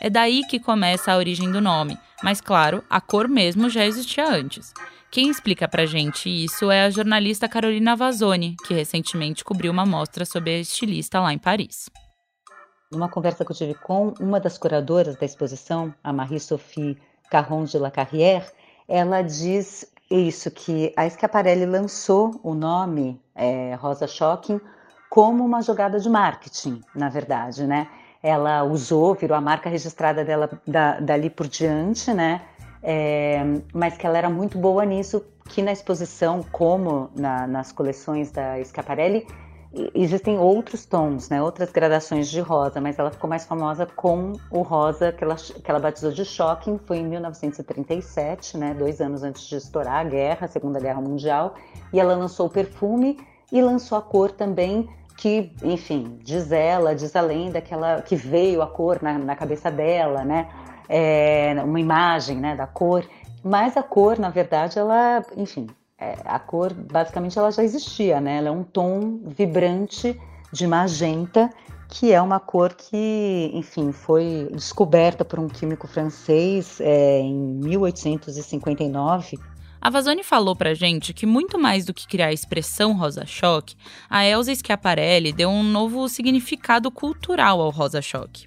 É 0.00 0.10
daí 0.10 0.42
que 0.46 0.60
começa 0.60 1.10
a 1.10 1.16
origem 1.16 1.50
do 1.50 1.60
nome, 1.60 1.98
mas 2.22 2.40
claro, 2.40 2.84
a 2.88 3.00
cor 3.00 3.26
mesmo 3.26 3.68
já 3.68 3.84
existia 3.84 4.28
antes. 4.28 4.72
Quem 5.10 5.30
explica 5.30 5.66
pra 5.66 5.86
gente 5.86 6.28
isso 6.28 6.70
é 6.70 6.84
a 6.84 6.90
jornalista 6.90 7.48
Carolina 7.48 7.96
Vazzoni, 7.96 8.56
que 8.66 8.74
recentemente 8.74 9.42
cobriu 9.42 9.72
uma 9.72 9.86
mostra 9.86 10.24
sobre 10.24 10.50
a 10.50 10.58
estilista 10.58 11.18
lá 11.18 11.32
em 11.32 11.38
Paris. 11.38 11.90
Numa 12.92 13.08
conversa 13.08 13.44
que 13.44 13.52
eu 13.52 13.56
tive 13.56 13.74
com 13.74 14.14
uma 14.20 14.38
das 14.38 14.58
curadoras 14.58 15.16
da 15.16 15.26
exposição, 15.26 15.94
a 16.04 16.12
Marie-Sophie 16.12 16.98
Carron 17.30 17.64
de 17.64 17.78
la 17.78 17.90
Carrière, 17.90 18.46
ela 18.86 19.22
diz 19.22 19.86
isso, 20.10 20.50
que 20.50 20.92
a 20.96 21.08
Schiaparelli 21.08 21.64
lançou 21.64 22.40
o 22.42 22.54
nome 22.54 23.20
é, 23.34 23.74
Rosa 23.74 24.06
Shocking 24.06 24.60
como 25.08 25.44
uma 25.44 25.62
jogada 25.62 26.00
de 26.00 26.08
marketing, 26.08 26.82
na 26.94 27.08
verdade, 27.08 27.66
né? 27.66 27.88
Ela 28.22 28.64
usou, 28.64 29.14
virou 29.14 29.36
a 29.36 29.40
marca 29.40 29.70
registrada 29.70 30.24
dela 30.24 30.50
da, 30.66 31.00
dali 31.00 31.30
por 31.30 31.46
diante, 31.46 32.12
né? 32.12 32.42
É, 32.82 33.40
mas 33.72 33.96
que 33.96 34.06
ela 34.06 34.18
era 34.18 34.30
muito 34.30 34.58
boa 34.58 34.84
nisso, 34.84 35.24
que 35.48 35.62
na 35.62 35.72
exposição, 35.72 36.42
como 36.50 37.10
na, 37.14 37.46
nas 37.46 37.72
coleções 37.72 38.30
da 38.30 38.62
Schiaparelli, 38.64 39.26
existem 39.94 40.36
outros 40.38 40.84
tons, 40.84 41.28
né, 41.28 41.40
outras 41.40 41.70
gradações 41.70 42.28
de 42.28 42.40
rosa, 42.40 42.80
mas 42.80 42.98
ela 42.98 43.10
ficou 43.10 43.30
mais 43.30 43.46
famosa 43.46 43.86
com 43.86 44.32
o 44.50 44.62
rosa 44.62 45.12
que 45.12 45.22
ela, 45.22 45.36
que 45.36 45.70
ela 45.70 45.78
batizou 45.78 46.10
de 46.10 46.24
Shocking, 46.24 46.78
foi 46.86 46.98
em 46.98 47.06
1937, 47.06 48.58
né, 48.58 48.74
dois 48.74 49.00
anos 49.00 49.22
antes 49.22 49.46
de 49.46 49.56
estourar 49.56 50.00
a 50.00 50.04
guerra, 50.04 50.46
a 50.46 50.48
Segunda 50.48 50.80
Guerra 50.80 51.00
Mundial, 51.00 51.54
e 51.92 52.00
ela 52.00 52.14
lançou 52.16 52.46
o 52.46 52.50
perfume 52.50 53.18
e 53.52 53.62
lançou 53.62 53.96
a 53.96 54.02
cor 54.02 54.32
também, 54.32 54.88
que, 55.16 55.52
enfim, 55.62 56.18
diz 56.22 56.50
ela, 56.50 56.94
diz 56.94 57.14
a 57.14 57.20
lenda 57.20 57.60
que, 57.60 57.72
ela, 57.72 58.02
que 58.02 58.16
veio 58.16 58.62
a 58.62 58.66
cor 58.66 59.00
na, 59.00 59.18
na 59.18 59.36
cabeça 59.36 59.70
dela, 59.70 60.24
né, 60.24 60.48
é, 60.88 61.54
uma 61.62 61.78
imagem, 61.78 62.38
né, 62.38 62.56
da 62.56 62.66
cor, 62.66 63.04
mas 63.44 63.76
a 63.76 63.82
cor, 63.84 64.18
na 64.18 64.30
verdade, 64.30 64.80
ela, 64.80 65.24
enfim, 65.36 65.68
a 66.24 66.38
cor 66.38 66.72
basicamente 66.72 67.38
ela 67.38 67.50
já 67.50 67.62
existia, 67.62 68.20
né? 68.20 68.38
Ela 68.38 68.48
é 68.48 68.50
um 68.50 68.64
tom 68.64 69.20
vibrante 69.24 70.18
de 70.52 70.66
magenta, 70.66 71.50
que 71.88 72.12
é 72.12 72.22
uma 72.22 72.40
cor 72.40 72.72
que, 72.72 73.50
enfim, 73.52 73.92
foi 73.92 74.48
descoberta 74.52 75.24
por 75.24 75.38
um 75.38 75.48
químico 75.48 75.86
francês 75.86 76.80
é, 76.80 77.20
em 77.20 77.34
1859. 77.34 79.38
A 79.82 79.88
Vazoni 79.88 80.22
falou 80.22 80.54
pra 80.54 80.74
gente 80.74 81.14
que 81.14 81.24
muito 81.24 81.58
mais 81.58 81.86
do 81.86 81.94
que 81.94 82.06
criar 82.06 82.26
a 82.26 82.32
expressão 82.32 82.96
rosa-choque, 82.96 83.76
a 84.08 84.26
Elsa 84.26 84.54
Schiaparelli 84.54 85.32
deu 85.32 85.48
um 85.48 85.62
novo 85.62 86.06
significado 86.08 86.90
cultural 86.90 87.60
ao 87.60 87.70
rosa-choque. 87.70 88.46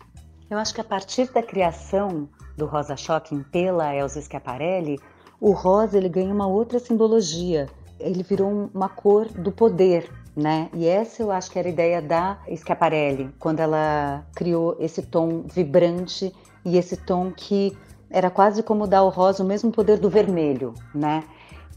Eu 0.50 0.60
acho 0.60 0.74
que 0.74 0.82
a 0.82 0.84
partir 0.84 1.32
da 1.32 1.42
criação 1.42 2.30
do 2.56 2.68
rosa-choque 2.68 3.36
pela 3.52 3.96
Elsa 3.96 4.22
Schiaparelli, 4.22 5.00
o 5.44 5.52
rosa 5.52 5.98
ele 5.98 6.08
ganha 6.08 6.34
uma 6.34 6.48
outra 6.48 6.80
simbologia. 6.80 7.68
Ele 8.00 8.24
virou 8.24 8.70
uma 8.74 8.88
cor 8.88 9.28
do 9.28 9.52
poder, 9.52 10.10
né? 10.34 10.70
E 10.74 10.88
essa 10.88 11.22
eu 11.22 11.32
acho 11.32 11.52
que 11.52 11.60
era 11.60 11.68
a 11.68 11.72
ideia 11.72 12.02
da 12.02 12.38
Schiaparelli, 12.48 13.30
quando 13.38 13.60
ela 13.60 14.26
criou 14.34 14.78
esse 14.80 15.02
tom 15.02 15.42
vibrante 15.42 16.34
e 16.64 16.78
esse 16.78 16.96
tom 16.96 17.30
que 17.30 17.78
era 18.10 18.30
quase 18.30 18.64
como 18.64 18.88
dar 18.88 19.00
ao 19.00 19.10
rosa 19.10 19.44
o 19.44 19.46
mesmo 19.46 19.70
poder 19.70 20.00
do 20.00 20.10
vermelho, 20.10 20.74
né? 20.96 21.26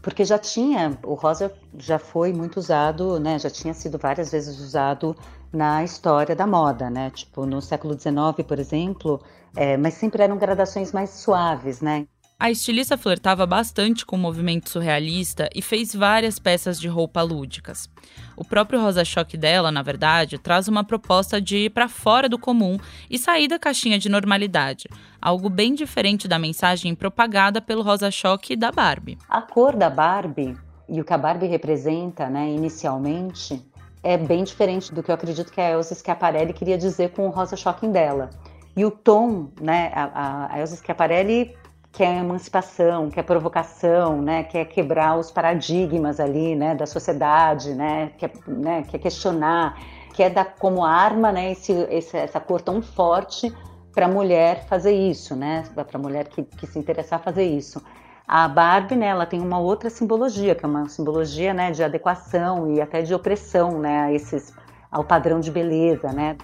Porque 0.01 0.23
já 0.23 0.39
tinha, 0.39 0.97
o 1.03 1.13
rosa 1.15 1.51
já 1.77 1.99
foi 1.99 2.31
muito 2.31 2.55
usado, 2.61 3.19
né? 3.19 3.37
Já 3.37 3.49
tinha 3.49 3.73
sido 3.73 3.97
várias 3.97 4.31
vezes 4.31 4.61
usado 4.61 5.13
na 5.51 5.83
história 5.83 6.33
da 6.33 6.47
moda, 6.47 6.89
né? 6.89 7.09
Tipo 7.09 7.45
no 7.45 7.61
século 7.61 7.99
XIX, 7.99 8.47
por 8.47 8.59
exemplo, 8.59 9.19
é, 9.57 9.75
mas 9.75 9.95
sempre 9.95 10.23
eram 10.23 10.37
gradações 10.37 10.93
mais 10.93 11.09
suaves, 11.09 11.81
né? 11.81 12.07
A 12.39 12.51
estilista 12.51 12.95
flertava 12.99 13.47
bastante 13.47 14.05
com 14.05 14.15
o 14.15 14.19
movimento 14.19 14.69
surrealista 14.69 15.49
e 15.55 15.59
fez 15.59 15.95
várias 15.95 16.37
peças 16.37 16.79
de 16.79 16.87
roupa 16.87 17.23
lúdicas. 17.23 17.89
O 18.35 18.45
próprio 18.45 18.79
Rosa 18.79 19.03
Choque 19.03 19.35
dela, 19.35 19.71
na 19.71 19.81
verdade, 19.81 20.37
traz 20.37 20.67
uma 20.67 20.83
proposta 20.83 21.41
de 21.41 21.57
ir 21.57 21.71
para 21.71 21.89
fora 21.89 22.29
do 22.29 22.37
comum 22.37 22.77
e 23.09 23.17
sair 23.17 23.47
da 23.47 23.57
caixinha 23.57 23.97
de 23.97 24.07
normalidade, 24.07 24.87
algo 25.19 25.49
bem 25.49 25.73
diferente 25.73 26.27
da 26.27 26.37
mensagem 26.37 26.93
propagada 26.93 27.59
pelo 27.59 27.81
Rosa 27.81 28.11
Choque 28.11 28.55
da 28.55 28.71
Barbie. 28.71 29.17
A 29.27 29.41
cor 29.41 29.75
da 29.75 29.89
Barbie 29.89 30.55
e 30.87 31.01
o 31.01 31.03
que 31.03 31.13
a 31.13 31.17
Barbie 31.17 31.47
representa, 31.47 32.29
né, 32.29 32.47
inicialmente, 32.51 33.65
é 34.03 34.15
bem 34.15 34.43
diferente 34.43 34.93
do 34.93 35.01
que 35.01 35.09
eu 35.09 35.15
acredito 35.15 35.51
que 35.51 35.59
a 35.59 35.71
Elsa 35.71 35.95
Schiaparelli 35.95 36.53
queria 36.53 36.77
dizer 36.77 37.09
com 37.13 37.25
o 37.25 37.31
Rosa 37.31 37.55
Choque 37.55 37.87
dela. 37.87 38.29
E 38.75 38.85
o 38.85 38.91
tom, 38.91 39.49
né, 39.59 39.91
a, 39.95 40.53
a 40.53 40.59
Elsa 40.59 40.75
Schiaparelli 40.75 41.55
quer 41.97 42.19
emancipação, 42.19 43.09
quer 43.09 43.23
provocação, 43.23 44.21
né, 44.21 44.43
quer 44.43 44.65
quebrar 44.65 45.17
os 45.17 45.31
paradigmas 45.31 46.19
ali, 46.19 46.55
né, 46.55 46.75
da 46.75 46.85
sociedade, 46.85 47.73
né, 47.73 48.11
quer, 48.19 48.31
né, 48.47 48.83
quer 48.87 48.99
questionar, 48.99 49.75
quer 50.13 50.29
dar 50.29 50.45
como 50.59 50.85
arma, 50.85 51.31
né, 51.31 51.53
esse, 51.53 51.71
esse 51.89 52.15
essa 52.15 52.39
cor 52.39 52.61
tão 52.61 52.83
forte 52.83 53.51
para 53.95 54.05
a 54.05 54.07
mulher 54.07 54.67
fazer 54.67 54.91
isso, 54.91 55.35
né, 55.35 55.63
para 55.73 55.97
a 55.97 55.97
mulher 55.97 56.27
que, 56.27 56.43
que 56.43 56.67
se 56.67 56.77
interessar 56.77 57.19
fazer 57.19 57.45
isso. 57.45 57.83
A 58.27 58.47
Barbie, 58.47 58.95
né, 58.95 59.07
ela 59.07 59.25
tem 59.25 59.41
uma 59.41 59.57
outra 59.57 59.89
simbologia, 59.89 60.53
que 60.53 60.63
é 60.63 60.67
uma 60.67 60.87
simbologia, 60.87 61.51
né, 61.51 61.71
de 61.71 61.83
adequação 61.83 62.71
e 62.75 62.79
até 62.79 63.01
de 63.01 63.11
opressão, 63.11 63.79
né, 63.79 64.01
a 64.01 64.13
esses, 64.13 64.53
ao 64.91 65.03
padrão 65.03 65.39
de 65.39 65.49
beleza, 65.49 66.13
né. 66.13 66.37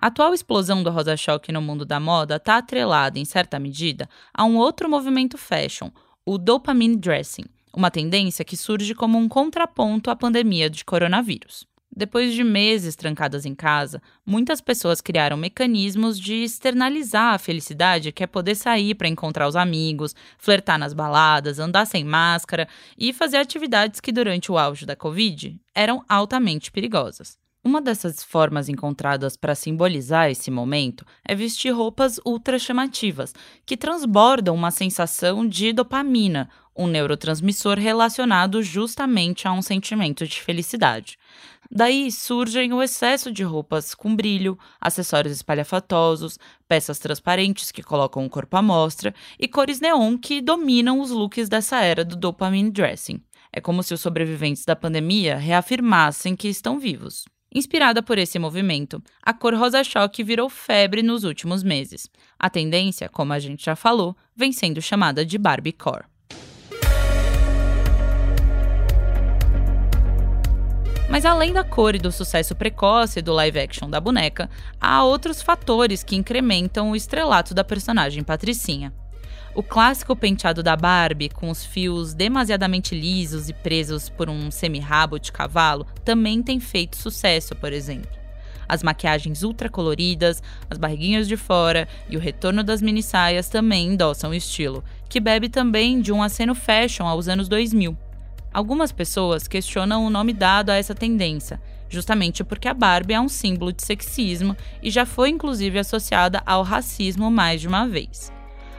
A 0.00 0.06
atual 0.06 0.32
explosão 0.32 0.80
do 0.80 0.90
rosa 0.90 1.16
choque 1.16 1.50
no 1.50 1.60
mundo 1.60 1.84
da 1.84 1.98
moda 1.98 2.36
está 2.36 2.58
atrelada, 2.58 3.18
em 3.18 3.24
certa 3.24 3.58
medida, 3.58 4.08
a 4.32 4.44
um 4.44 4.56
outro 4.56 4.88
movimento 4.88 5.36
fashion, 5.36 5.90
o 6.24 6.38
dopamine 6.38 6.96
dressing, 6.96 7.46
uma 7.74 7.90
tendência 7.90 8.44
que 8.44 8.56
surge 8.56 8.94
como 8.94 9.18
um 9.18 9.28
contraponto 9.28 10.08
à 10.08 10.14
pandemia 10.14 10.70
de 10.70 10.84
coronavírus. 10.84 11.66
Depois 11.90 12.32
de 12.32 12.44
meses 12.44 12.94
trancadas 12.94 13.44
em 13.44 13.56
casa, 13.56 14.00
muitas 14.24 14.60
pessoas 14.60 15.00
criaram 15.00 15.36
mecanismos 15.36 16.16
de 16.16 16.44
externalizar 16.44 17.34
a 17.34 17.38
felicidade, 17.38 18.12
que 18.12 18.22
é 18.22 18.26
poder 18.28 18.54
sair 18.54 18.94
para 18.94 19.08
encontrar 19.08 19.48
os 19.48 19.56
amigos, 19.56 20.14
flertar 20.38 20.78
nas 20.78 20.92
baladas, 20.92 21.58
andar 21.58 21.86
sem 21.86 22.04
máscara 22.04 22.68
e 22.96 23.12
fazer 23.12 23.38
atividades 23.38 23.98
que 23.98 24.12
durante 24.12 24.52
o 24.52 24.56
auge 24.56 24.86
da 24.86 24.94
Covid 24.94 25.60
eram 25.74 26.04
altamente 26.08 26.70
perigosas. 26.70 27.36
Uma 27.68 27.82
dessas 27.82 28.24
formas 28.24 28.70
encontradas 28.70 29.36
para 29.36 29.54
simbolizar 29.54 30.30
esse 30.30 30.50
momento 30.50 31.04
é 31.22 31.34
vestir 31.34 31.70
roupas 31.70 32.18
ultra 32.24 32.58
chamativas, 32.58 33.34
que 33.66 33.76
transbordam 33.76 34.54
uma 34.54 34.70
sensação 34.70 35.46
de 35.46 35.70
dopamina, 35.74 36.48
um 36.74 36.86
neurotransmissor 36.86 37.78
relacionado 37.78 38.62
justamente 38.62 39.46
a 39.46 39.52
um 39.52 39.60
sentimento 39.60 40.26
de 40.26 40.40
felicidade. 40.40 41.18
Daí 41.70 42.10
surgem 42.10 42.72
o 42.72 42.82
excesso 42.82 43.30
de 43.30 43.42
roupas 43.42 43.94
com 43.94 44.16
brilho, 44.16 44.58
acessórios 44.80 45.34
espalhafatosos, 45.34 46.38
peças 46.66 46.98
transparentes 46.98 47.70
que 47.70 47.82
colocam 47.82 48.24
o 48.24 48.30
corpo 48.30 48.56
à 48.56 48.62
mostra 48.62 49.14
e 49.38 49.46
cores 49.46 49.78
neon 49.78 50.16
que 50.16 50.40
dominam 50.40 51.00
os 51.00 51.10
looks 51.10 51.50
dessa 51.50 51.82
era 51.82 52.02
do 52.02 52.16
dopamine 52.16 52.70
dressing. 52.70 53.22
É 53.52 53.60
como 53.60 53.82
se 53.82 53.92
os 53.92 54.00
sobreviventes 54.00 54.64
da 54.64 54.74
pandemia 54.74 55.36
reafirmassem 55.36 56.34
que 56.34 56.48
estão 56.48 56.78
vivos. 56.78 57.26
Inspirada 57.54 58.02
por 58.02 58.18
esse 58.18 58.38
movimento, 58.38 59.02
a 59.22 59.32
cor 59.32 59.54
rosa-choque 59.54 60.22
virou 60.22 60.50
febre 60.50 61.02
nos 61.02 61.24
últimos 61.24 61.62
meses. 61.62 62.10
A 62.38 62.50
tendência, 62.50 63.08
como 63.08 63.32
a 63.32 63.38
gente 63.38 63.64
já 63.64 63.74
falou, 63.74 64.14
vem 64.36 64.52
sendo 64.52 64.82
chamada 64.82 65.24
de 65.24 65.38
Barbiecore. 65.38 66.04
Mas 71.08 71.24
além 71.24 71.54
da 71.54 71.64
cor 71.64 71.94
e 71.94 71.98
do 71.98 72.12
sucesso 72.12 72.54
precoce 72.54 73.22
do 73.22 73.32
live 73.32 73.58
action 73.58 73.88
da 73.88 73.98
boneca, 73.98 74.50
há 74.78 75.02
outros 75.02 75.40
fatores 75.40 76.02
que 76.02 76.14
incrementam 76.14 76.90
o 76.90 76.96
estrelato 76.96 77.54
da 77.54 77.64
personagem 77.64 78.22
Patricinha. 78.22 78.92
O 79.58 79.62
clássico 79.64 80.14
penteado 80.14 80.62
da 80.62 80.76
Barbie, 80.76 81.28
com 81.28 81.50
os 81.50 81.66
fios 81.66 82.14
demasiadamente 82.14 82.94
lisos 82.94 83.48
e 83.48 83.52
presos 83.52 84.08
por 84.08 84.30
um 84.30 84.52
semi-rabo 84.52 85.18
de 85.18 85.32
cavalo, 85.32 85.84
também 86.04 86.40
tem 86.44 86.60
feito 86.60 86.96
sucesso, 86.96 87.56
por 87.56 87.72
exemplo. 87.72 88.08
As 88.68 88.84
maquiagens 88.84 89.42
ultra 89.42 89.68
coloridas, 89.68 90.40
as 90.70 90.78
barriguinhas 90.78 91.26
de 91.26 91.36
fora 91.36 91.88
e 92.08 92.16
o 92.16 92.20
retorno 92.20 92.62
das 92.62 92.80
mini 92.80 93.02
saias 93.02 93.48
também 93.48 93.88
endossam 93.88 94.30
o 94.30 94.34
estilo, 94.34 94.84
que 95.08 95.18
bebe 95.18 95.48
também 95.48 96.00
de 96.00 96.12
um 96.12 96.22
aceno 96.22 96.54
fashion 96.54 97.08
aos 97.08 97.26
anos 97.26 97.48
2000. 97.48 97.98
Algumas 98.54 98.92
pessoas 98.92 99.48
questionam 99.48 100.06
o 100.06 100.10
nome 100.10 100.32
dado 100.32 100.70
a 100.70 100.76
essa 100.76 100.94
tendência, 100.94 101.60
justamente 101.88 102.44
porque 102.44 102.68
a 102.68 102.74
Barbie 102.74 103.14
é 103.14 103.20
um 103.20 103.28
símbolo 103.28 103.72
de 103.72 103.84
sexismo 103.84 104.56
e 104.80 104.88
já 104.88 105.04
foi 105.04 105.30
inclusive 105.30 105.80
associada 105.80 106.44
ao 106.46 106.62
racismo 106.62 107.28
mais 107.28 107.60
de 107.60 107.66
uma 107.66 107.88
vez. 107.88 108.37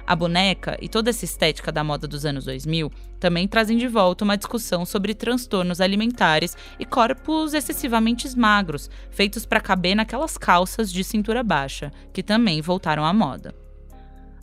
A 0.10 0.16
boneca 0.16 0.76
e 0.82 0.90
toda 0.90 1.12
essa 1.12 1.24
estética 1.24 1.72
da 1.72 1.84
moda 1.84 2.08
dos 2.08 2.26
anos 2.26 2.46
2000 2.46 2.92
também 3.20 3.48
trazem 3.48 3.78
de 3.78 3.88
volta 3.88 4.24
uma 4.24 4.36
discussão 4.36 4.84
sobre 4.84 5.14
transtornos 5.14 5.80
alimentares 5.80 6.58
e 6.80 6.84
corpos 6.84 7.54
excessivamente 7.54 8.28
magros, 8.36 8.90
feitos 9.12 9.46
para 9.46 9.62
caber 9.62 9.96
naquelas 9.96 10.36
calças 10.36 10.92
de 10.92 11.04
cintura 11.04 11.44
baixa, 11.44 11.92
que 12.12 12.24
também 12.24 12.60
voltaram 12.60 13.06
à 13.06 13.14
moda. 13.14 13.54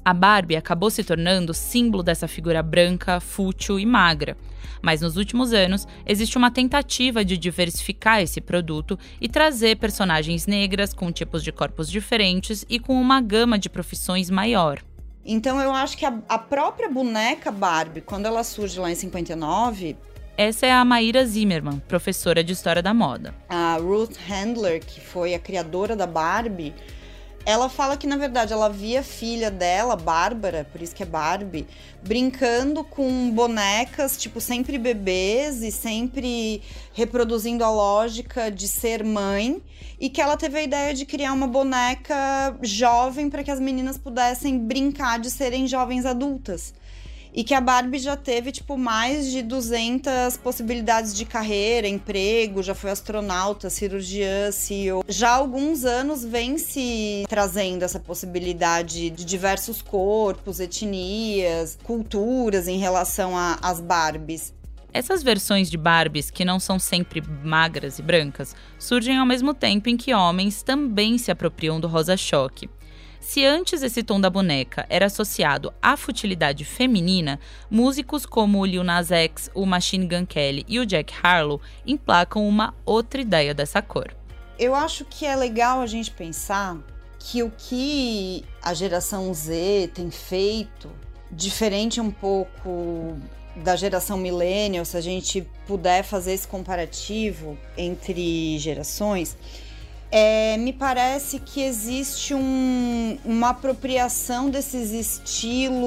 A 0.04 0.14
Barbie 0.14 0.54
acabou 0.54 0.88
se 0.88 1.02
tornando 1.02 1.52
símbolo 1.52 2.04
dessa 2.04 2.28
figura 2.28 2.62
branca, 2.62 3.18
fútil 3.18 3.80
e 3.80 3.84
magra. 3.84 4.36
Mas 4.80 5.00
nos 5.00 5.16
últimos 5.16 5.52
anos, 5.52 5.84
existe 6.06 6.38
uma 6.38 6.48
tentativa 6.48 7.24
de 7.24 7.36
diversificar 7.36 8.20
esse 8.20 8.40
produto 8.40 8.96
e 9.20 9.28
trazer 9.28 9.78
personagens 9.78 10.46
negras 10.46 10.94
com 10.94 11.10
tipos 11.10 11.42
de 11.42 11.50
corpos 11.50 11.90
diferentes 11.90 12.64
e 12.68 12.78
com 12.78 12.94
uma 13.00 13.20
gama 13.20 13.58
de 13.58 13.68
profissões 13.68 14.30
maior. 14.30 14.80
Então 15.26 15.60
eu 15.60 15.72
acho 15.72 15.96
que 15.98 16.06
a, 16.06 16.16
a 16.28 16.38
própria 16.38 16.88
boneca 16.88 17.50
Barbie, 17.50 18.00
quando 18.00 18.26
ela 18.26 18.44
surge 18.44 18.78
lá 18.78 18.90
em 18.90 18.94
59, 18.94 19.96
Essa 20.36 20.66
é 20.66 20.72
a 20.72 20.84
Maíra 20.84 21.24
Zimmerman, 21.26 21.82
professora 21.88 22.44
de 22.44 22.52
História 22.52 22.82
da 22.82 22.94
Moda. 22.94 23.34
a 23.48 23.76
Ruth 23.76 24.16
Handler, 24.28 24.80
que 24.84 25.00
foi 25.00 25.34
a 25.34 25.38
criadora 25.38 25.96
da 25.96 26.06
Barbie, 26.06 26.74
ela 27.46 27.68
fala 27.68 27.96
que 27.96 28.08
na 28.08 28.16
verdade 28.16 28.52
ela 28.52 28.68
via 28.68 29.04
filha 29.04 29.52
dela, 29.52 29.94
Bárbara, 29.94 30.66
por 30.72 30.82
isso 30.82 30.94
que 30.94 31.04
é 31.04 31.06
Barbie, 31.06 31.64
brincando 32.02 32.82
com 32.82 33.30
bonecas, 33.30 34.16
tipo, 34.18 34.40
sempre 34.40 34.76
bebês 34.76 35.62
e 35.62 35.70
sempre 35.70 36.60
reproduzindo 36.92 37.62
a 37.62 37.70
lógica 37.70 38.50
de 38.50 38.66
ser 38.66 39.04
mãe, 39.04 39.62
e 40.00 40.10
que 40.10 40.20
ela 40.20 40.36
teve 40.36 40.58
a 40.58 40.62
ideia 40.62 40.92
de 40.92 41.06
criar 41.06 41.32
uma 41.32 41.46
boneca 41.46 42.56
jovem 42.62 43.30
para 43.30 43.44
que 43.44 43.50
as 43.50 43.60
meninas 43.60 43.96
pudessem 43.96 44.58
brincar 44.58 45.20
de 45.20 45.30
serem 45.30 45.68
jovens 45.68 46.04
adultas. 46.04 46.74
E 47.36 47.44
que 47.44 47.52
a 47.52 47.60
Barbie 47.60 47.98
já 47.98 48.16
teve, 48.16 48.50
tipo, 48.50 48.78
mais 48.78 49.30
de 49.30 49.42
200 49.42 50.38
possibilidades 50.38 51.14
de 51.14 51.26
carreira, 51.26 51.86
emprego, 51.86 52.62
já 52.62 52.74
foi 52.74 52.90
astronauta, 52.90 53.68
cirurgiã, 53.68 54.50
CEO. 54.50 55.04
Já 55.06 55.32
há 55.32 55.34
alguns 55.34 55.84
anos 55.84 56.24
vem 56.24 56.56
se 56.56 57.26
trazendo 57.28 57.82
essa 57.82 58.00
possibilidade 58.00 59.10
de 59.10 59.22
diversos 59.22 59.82
corpos, 59.82 60.60
etnias, 60.60 61.76
culturas 61.82 62.68
em 62.68 62.78
relação 62.78 63.32
às 63.36 63.82
Barbies. 63.82 64.54
Essas 64.90 65.22
versões 65.22 65.68
de 65.68 65.76
Barbies, 65.76 66.30
que 66.30 66.42
não 66.42 66.58
são 66.58 66.78
sempre 66.78 67.22
magras 67.44 67.98
e 67.98 68.02
brancas, 68.02 68.56
surgem 68.78 69.18
ao 69.18 69.26
mesmo 69.26 69.52
tempo 69.52 69.90
em 69.90 69.96
que 69.98 70.14
homens 70.14 70.62
também 70.62 71.18
se 71.18 71.30
apropriam 71.30 71.78
do 71.78 71.86
rosa-choque. 71.86 72.70
Se 73.26 73.44
antes 73.44 73.82
esse 73.82 74.04
tom 74.04 74.20
da 74.20 74.30
boneca 74.30 74.86
era 74.88 75.06
associado 75.06 75.74
à 75.82 75.96
futilidade 75.96 76.64
feminina, 76.64 77.40
músicos 77.68 78.24
como 78.24 78.60
o 78.60 78.64
Lil 78.64 78.84
Nas 78.84 79.10
X, 79.10 79.50
o 79.52 79.66
Machine 79.66 80.06
Gun 80.06 80.24
Kelly 80.24 80.64
e 80.68 80.78
o 80.78 80.86
Jack 80.86 81.12
Harlow 81.20 81.60
emplacam 81.84 82.46
uma 82.46 82.72
outra 82.86 83.20
ideia 83.20 83.52
dessa 83.52 83.82
cor. 83.82 84.14
Eu 84.56 84.76
acho 84.76 85.04
que 85.04 85.26
é 85.26 85.34
legal 85.34 85.80
a 85.80 85.86
gente 85.88 86.12
pensar 86.12 86.78
que 87.18 87.42
o 87.42 87.50
que 87.50 88.44
a 88.62 88.72
geração 88.72 89.34
Z 89.34 89.90
tem 89.92 90.08
feito, 90.08 90.88
diferente 91.28 92.00
um 92.00 92.12
pouco 92.12 93.18
da 93.56 93.74
geração 93.74 94.16
millennial, 94.16 94.84
se 94.84 94.96
a 94.96 95.00
gente 95.00 95.44
puder 95.66 96.04
fazer 96.04 96.32
esse 96.32 96.46
comparativo 96.46 97.58
entre 97.76 98.56
gerações, 98.60 99.36
é, 100.10 100.56
me 100.58 100.72
parece 100.72 101.38
que 101.40 101.60
existe 101.62 102.32
um- 102.34 103.18
uma 103.24 103.50
apropriação 103.50 104.48
desses 104.48 104.92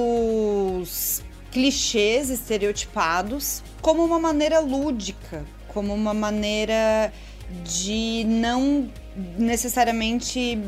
estilos 0.00 1.22
clichês 1.50 2.30
estereotipados 2.30 3.62
como 3.82 4.04
uma 4.04 4.18
maneira 4.18 4.60
lúdica, 4.60 5.44
como 5.68 5.92
uma 5.94 6.14
maneira 6.14 7.12
de 7.64 8.24
não 8.26 8.88
necessariamente 9.36 10.58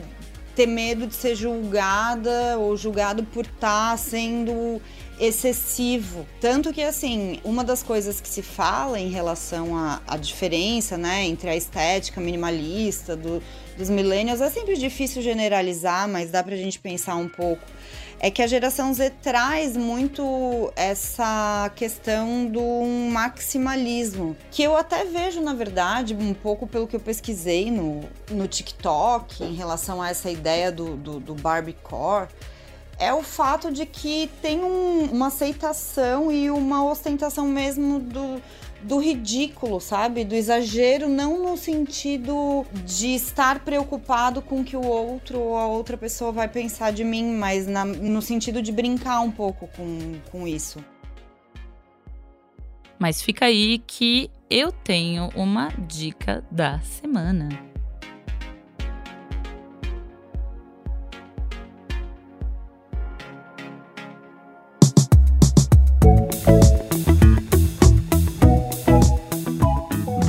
ter 0.55 0.67
medo 0.67 1.07
de 1.07 1.15
ser 1.15 1.35
julgada 1.35 2.59
ou 2.59 2.77
julgado 2.77 3.23
por 3.25 3.45
estar 3.47 3.97
sendo 3.99 4.81
excessivo. 5.19 6.27
Tanto 6.41 6.73
que, 6.73 6.83
assim, 6.83 7.41
uma 7.45 7.62
das 7.65 7.83
coisas 7.83 8.21
que 8.21 8.29
se 8.29 8.43
fala 8.43 8.99
em 8.99 9.09
relação 9.09 9.77
à, 9.77 10.01
à 10.07 10.17
diferença, 10.17 10.97
né, 10.99 11.25
entre 11.25 11.49
a 11.49 11.57
estética 11.57 12.21
minimalista 12.21 13.17
do- 13.17 13.43
dos 13.77 13.91
millennials, 13.91 14.41
é 14.41 14.51
sempre 14.51 14.77
difícil 14.77 15.23
generalizar, 15.23 16.09
mas 16.09 16.31
dá 16.31 16.43
pra 16.43 16.57
gente 16.57 16.79
pensar 16.79 17.17
um 17.17 17.29
pouco. 17.29 17.63
É 18.21 18.31
que 18.31 18.41
a 18.41 18.47
geração 18.47 18.95
Z 18.95 19.11
traz 19.21 19.77
muito 19.77 20.73
essa 20.77 21.71
questão 21.75 22.47
do 22.47 22.85
maximalismo, 23.11 24.37
que 24.51 24.63
eu 24.63 24.77
até 24.77 25.05
vejo, 25.05 25.41
na 25.41 25.55
verdade, 25.55 26.15
um 26.15 26.33
pouco 26.33 26.67
pelo 26.67 26.87
que 26.87 26.95
eu 26.95 27.01
pesquisei 27.01 27.69
no, 27.69 28.01
no 28.31 28.47
TikTok 28.47 29.43
em 29.43 29.55
relação 29.55 30.01
a 30.01 30.11
essa 30.11 30.31
ideia 30.31 30.71
do, 30.71 30.97
do, 30.97 31.19
do 31.19 31.35
Barbiecore, 31.35 32.29
é 32.98 33.12
o 33.12 33.22
fato 33.22 33.70
de 33.72 33.85
que 33.87 34.31
tem 34.40 34.62
um- 34.62 35.07
uma 35.12 35.26
aceitação 35.28 36.31
e 36.31 36.50
uma 36.50 36.85
ostentação 36.85 37.46
mesmo 37.46 37.98
do, 37.98 38.40
do 38.83 38.98
ridículo, 38.98 39.81
sabe? 39.81 40.24
Do 40.24 40.35
exagero, 40.35 41.09
não 41.09 41.42
no 41.42 41.57
sentido 41.57 42.64
de 42.85 43.14
estar 43.14 43.61
preocupado 43.64 44.40
com 44.42 44.61
o 44.61 44.64
que 44.64 44.76
o 44.76 44.85
outro 44.87 45.38
ou 45.38 45.57
a 45.57 45.66
outra 45.66 45.96
pessoa 45.96 46.33
vai 46.33 46.48
pensar 46.48 46.92
de 46.92 47.05
mim, 47.05 47.33
mas 47.35 47.66
na- 47.66 47.85
no 47.85 48.20
sentido 48.22 48.61
de 48.62 48.70
brincar 48.72 49.20
um 49.20 49.31
pouco 49.31 49.68
com, 49.76 50.14
com 50.31 50.46
isso. 50.46 50.85
Mas 52.98 53.20
fica 53.20 53.46
aí 53.46 53.78
que 53.85 54.31
eu 54.48 54.70
tenho 54.70 55.28
uma 55.35 55.68
dica 55.88 56.44
da 56.50 56.78
semana. 56.81 57.48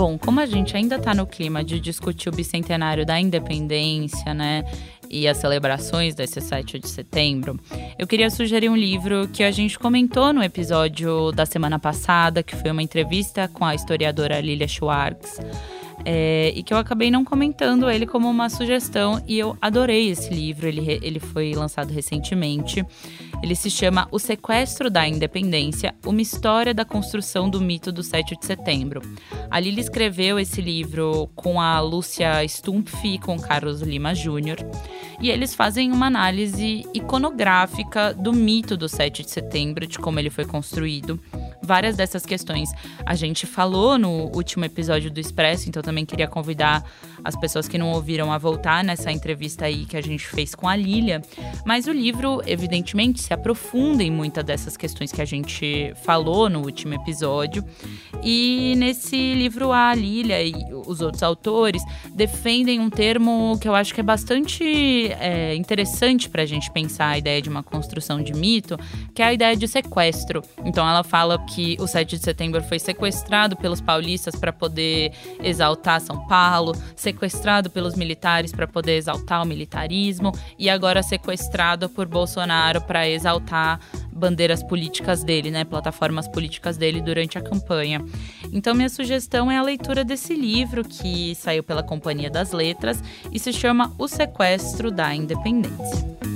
Bom, 0.03 0.17
como 0.17 0.41
a 0.41 0.45
gente 0.45 0.75
ainda 0.75 0.99
tá 0.99 1.13
no 1.15 1.25
clima 1.25 1.63
de 1.63 1.79
discutir 1.79 2.27
o 2.27 2.31
bicentenário 2.33 3.05
da 3.05 3.17
independência, 3.17 4.33
né? 4.33 4.65
E 5.09 5.29
as 5.29 5.37
celebrações 5.37 6.13
desse 6.13 6.41
7 6.41 6.77
de 6.77 6.89
setembro, 6.89 7.57
eu 7.97 8.05
queria 8.05 8.29
sugerir 8.29 8.67
um 8.67 8.75
livro 8.75 9.29
que 9.29 9.43
a 9.43 9.49
gente 9.49 9.79
comentou 9.79 10.33
no 10.33 10.43
episódio 10.43 11.31
da 11.31 11.45
semana 11.45 11.79
passada, 11.79 12.43
que 12.43 12.53
foi 12.53 12.69
uma 12.69 12.83
entrevista 12.83 13.47
com 13.47 13.63
a 13.63 13.73
historiadora 13.73 14.41
Lilia 14.41 14.67
Schwartz. 14.67 15.39
É, 16.05 16.51
e 16.55 16.63
que 16.63 16.73
eu 16.73 16.77
acabei 16.77 17.09
não 17.09 17.23
comentando 17.23 17.89
ele 17.89 18.05
como 18.05 18.29
uma 18.29 18.49
sugestão 18.49 19.23
e 19.27 19.37
eu 19.37 19.57
adorei 19.61 20.09
esse 20.09 20.33
livro, 20.33 20.67
ele, 20.67 20.99
ele 21.01 21.19
foi 21.19 21.53
lançado 21.53 21.91
recentemente. 21.91 22.85
Ele 23.43 23.55
se 23.55 23.69
chama 23.69 24.07
O 24.09 24.19
Sequestro 24.19 24.89
da 24.89 25.05
Independência, 25.05 25.93
uma 26.05 26.21
história 26.21 26.73
da 26.73 26.85
construção 26.85 27.49
do 27.49 27.59
mito 27.59 27.91
do 27.91 28.01
7 28.01 28.37
de 28.39 28.45
setembro. 28.45 29.01
A 29.51 29.59
Lili 29.59 29.81
escreveu 29.81 30.39
esse 30.39 30.61
livro 30.61 31.29
com 31.35 31.59
a 31.59 31.81
Lúcia 31.81 32.41
Stumpf 32.47 33.05
e 33.05 33.19
com 33.19 33.37
Carlos 33.37 33.81
Lima 33.81 34.15
Júnior, 34.15 34.57
e 35.19 35.29
eles 35.29 35.53
fazem 35.53 35.91
uma 35.91 36.07
análise 36.07 36.85
iconográfica 36.93 38.13
do 38.13 38.31
mito 38.31 38.77
do 38.77 38.87
7 38.87 39.23
de 39.23 39.31
setembro, 39.31 39.85
de 39.85 39.99
como 39.99 40.19
ele 40.19 40.29
foi 40.29 40.45
construído. 40.45 41.19
várias 41.61 41.95
dessas 41.95 42.25
questões 42.25 42.69
a 43.05 43.15
gente 43.15 43.45
falou 43.45 43.97
no 43.97 44.31
último 44.35 44.63
episódio 44.65 45.11
do 45.11 45.19
Expresso, 45.19 45.67
então 45.67 45.81
também 45.81 45.92
queria 46.05 46.27
convidar 46.27 46.83
as 47.23 47.35
pessoas 47.35 47.67
que 47.67 47.77
não 47.77 47.91
ouviram 47.91 48.31
a 48.31 48.37
voltar 48.37 48.83
nessa 48.83 49.11
entrevista 49.11 49.65
aí 49.65 49.85
que 49.85 49.95
a 49.95 50.01
gente 50.01 50.27
fez 50.27 50.53
com 50.53 50.67
a 50.67 50.75
Lilia. 50.75 51.21
Mas 51.65 51.87
o 51.87 51.91
livro, 51.91 52.41
evidentemente, 52.45 53.21
se 53.21 53.33
aprofunda 53.33 54.03
em 54.03 54.11
muitas 54.11 54.43
dessas 54.43 54.75
questões 54.75 55.11
que 55.11 55.21
a 55.21 55.25
gente 55.25 55.93
falou 56.03 56.49
no 56.49 56.61
último 56.61 56.93
episódio. 56.93 57.63
E 58.23 58.73
nesse 58.77 59.33
livro, 59.33 59.71
a 59.71 59.93
Lilia 59.93 60.41
e 60.41 60.53
os 60.85 61.01
outros 61.01 61.23
autores 61.23 61.83
defendem 62.13 62.79
um 62.79 62.89
termo 62.89 63.57
que 63.61 63.67
eu 63.67 63.75
acho 63.75 63.93
que 63.93 63.99
é 63.99 64.03
bastante 64.03 65.11
é, 65.19 65.55
interessante 65.55 66.29
para 66.29 66.43
a 66.43 66.45
gente 66.45 66.71
pensar 66.71 67.09
a 67.09 67.17
ideia 67.17 67.41
de 67.41 67.49
uma 67.49 67.63
construção 67.63 68.21
de 68.21 68.33
mito, 68.33 68.77
que 69.13 69.21
é 69.21 69.25
a 69.25 69.33
ideia 69.33 69.55
de 69.55 69.67
sequestro. 69.67 70.41
Então 70.65 70.87
ela 70.87 71.03
fala 71.03 71.37
que 71.45 71.77
o 71.79 71.87
7 71.87 72.17
de 72.17 72.23
setembro 72.23 72.63
foi 72.63 72.79
sequestrado 72.79 73.55
pelos 73.55 73.81
paulistas 73.81 74.35
para 74.35 74.51
poder 74.53 75.11
exaltar 75.73 75.99
São 75.99 76.25
Paulo, 76.27 76.73
sequestrado 76.95 77.69
pelos 77.69 77.95
militares 77.95 78.51
para 78.51 78.67
poder 78.67 78.97
exaltar 78.97 79.41
o 79.41 79.45
militarismo 79.45 80.31
e 80.57 80.69
agora 80.69 81.01
sequestrado 81.01 81.89
por 81.89 82.07
Bolsonaro 82.07 82.81
para 82.81 83.07
exaltar 83.07 83.79
bandeiras 84.11 84.63
políticas 84.63 85.23
dele, 85.23 85.49
né, 85.49 85.63
plataformas 85.63 86.27
políticas 86.27 86.77
dele 86.77 87.01
durante 87.01 87.37
a 87.37 87.41
campanha. 87.41 88.03
Então 88.51 88.73
minha 88.73 88.89
sugestão 88.89 89.51
é 89.51 89.57
a 89.57 89.63
leitura 89.63 90.03
desse 90.03 90.35
livro 90.35 90.83
que 90.83 91.35
saiu 91.35 91.63
pela 91.63 91.83
Companhia 91.83 92.29
das 92.29 92.51
Letras 92.51 93.01
e 93.31 93.39
se 93.39 93.51
chama 93.51 93.91
O 93.97 94.07
Sequestro 94.07 94.91
da 94.91 95.13
Independência. 95.13 96.32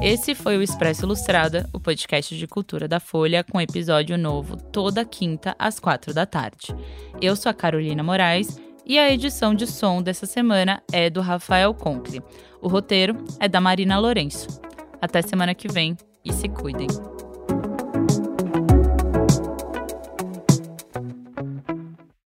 Esse 0.00 0.34
foi 0.34 0.56
o 0.56 0.62
Expresso 0.62 1.04
Ilustrada, 1.04 1.68
o 1.72 1.80
podcast 1.80 2.36
de 2.36 2.46
cultura 2.46 2.86
da 2.86 3.00
Folha, 3.00 3.42
com 3.42 3.60
episódio 3.60 4.16
novo 4.16 4.56
toda 4.56 5.04
quinta 5.04 5.56
às 5.58 5.80
quatro 5.80 6.14
da 6.14 6.24
tarde. 6.24 6.74
Eu 7.20 7.34
sou 7.34 7.50
a 7.50 7.54
Carolina 7.54 8.02
Moraes 8.02 8.60
e 8.86 8.96
a 8.96 9.12
edição 9.12 9.52
de 9.52 9.66
som 9.66 10.00
dessa 10.00 10.24
semana 10.24 10.80
é 10.92 11.10
do 11.10 11.20
Rafael 11.20 11.74
Conkle. 11.74 12.22
O 12.62 12.68
roteiro 12.68 13.16
é 13.40 13.48
da 13.48 13.60
Marina 13.60 13.98
Lourenço. 13.98 14.60
Até 15.02 15.20
semana 15.20 15.54
que 15.54 15.66
vem 15.66 15.96
e 16.24 16.32
se 16.32 16.48
cuidem. 16.48 16.86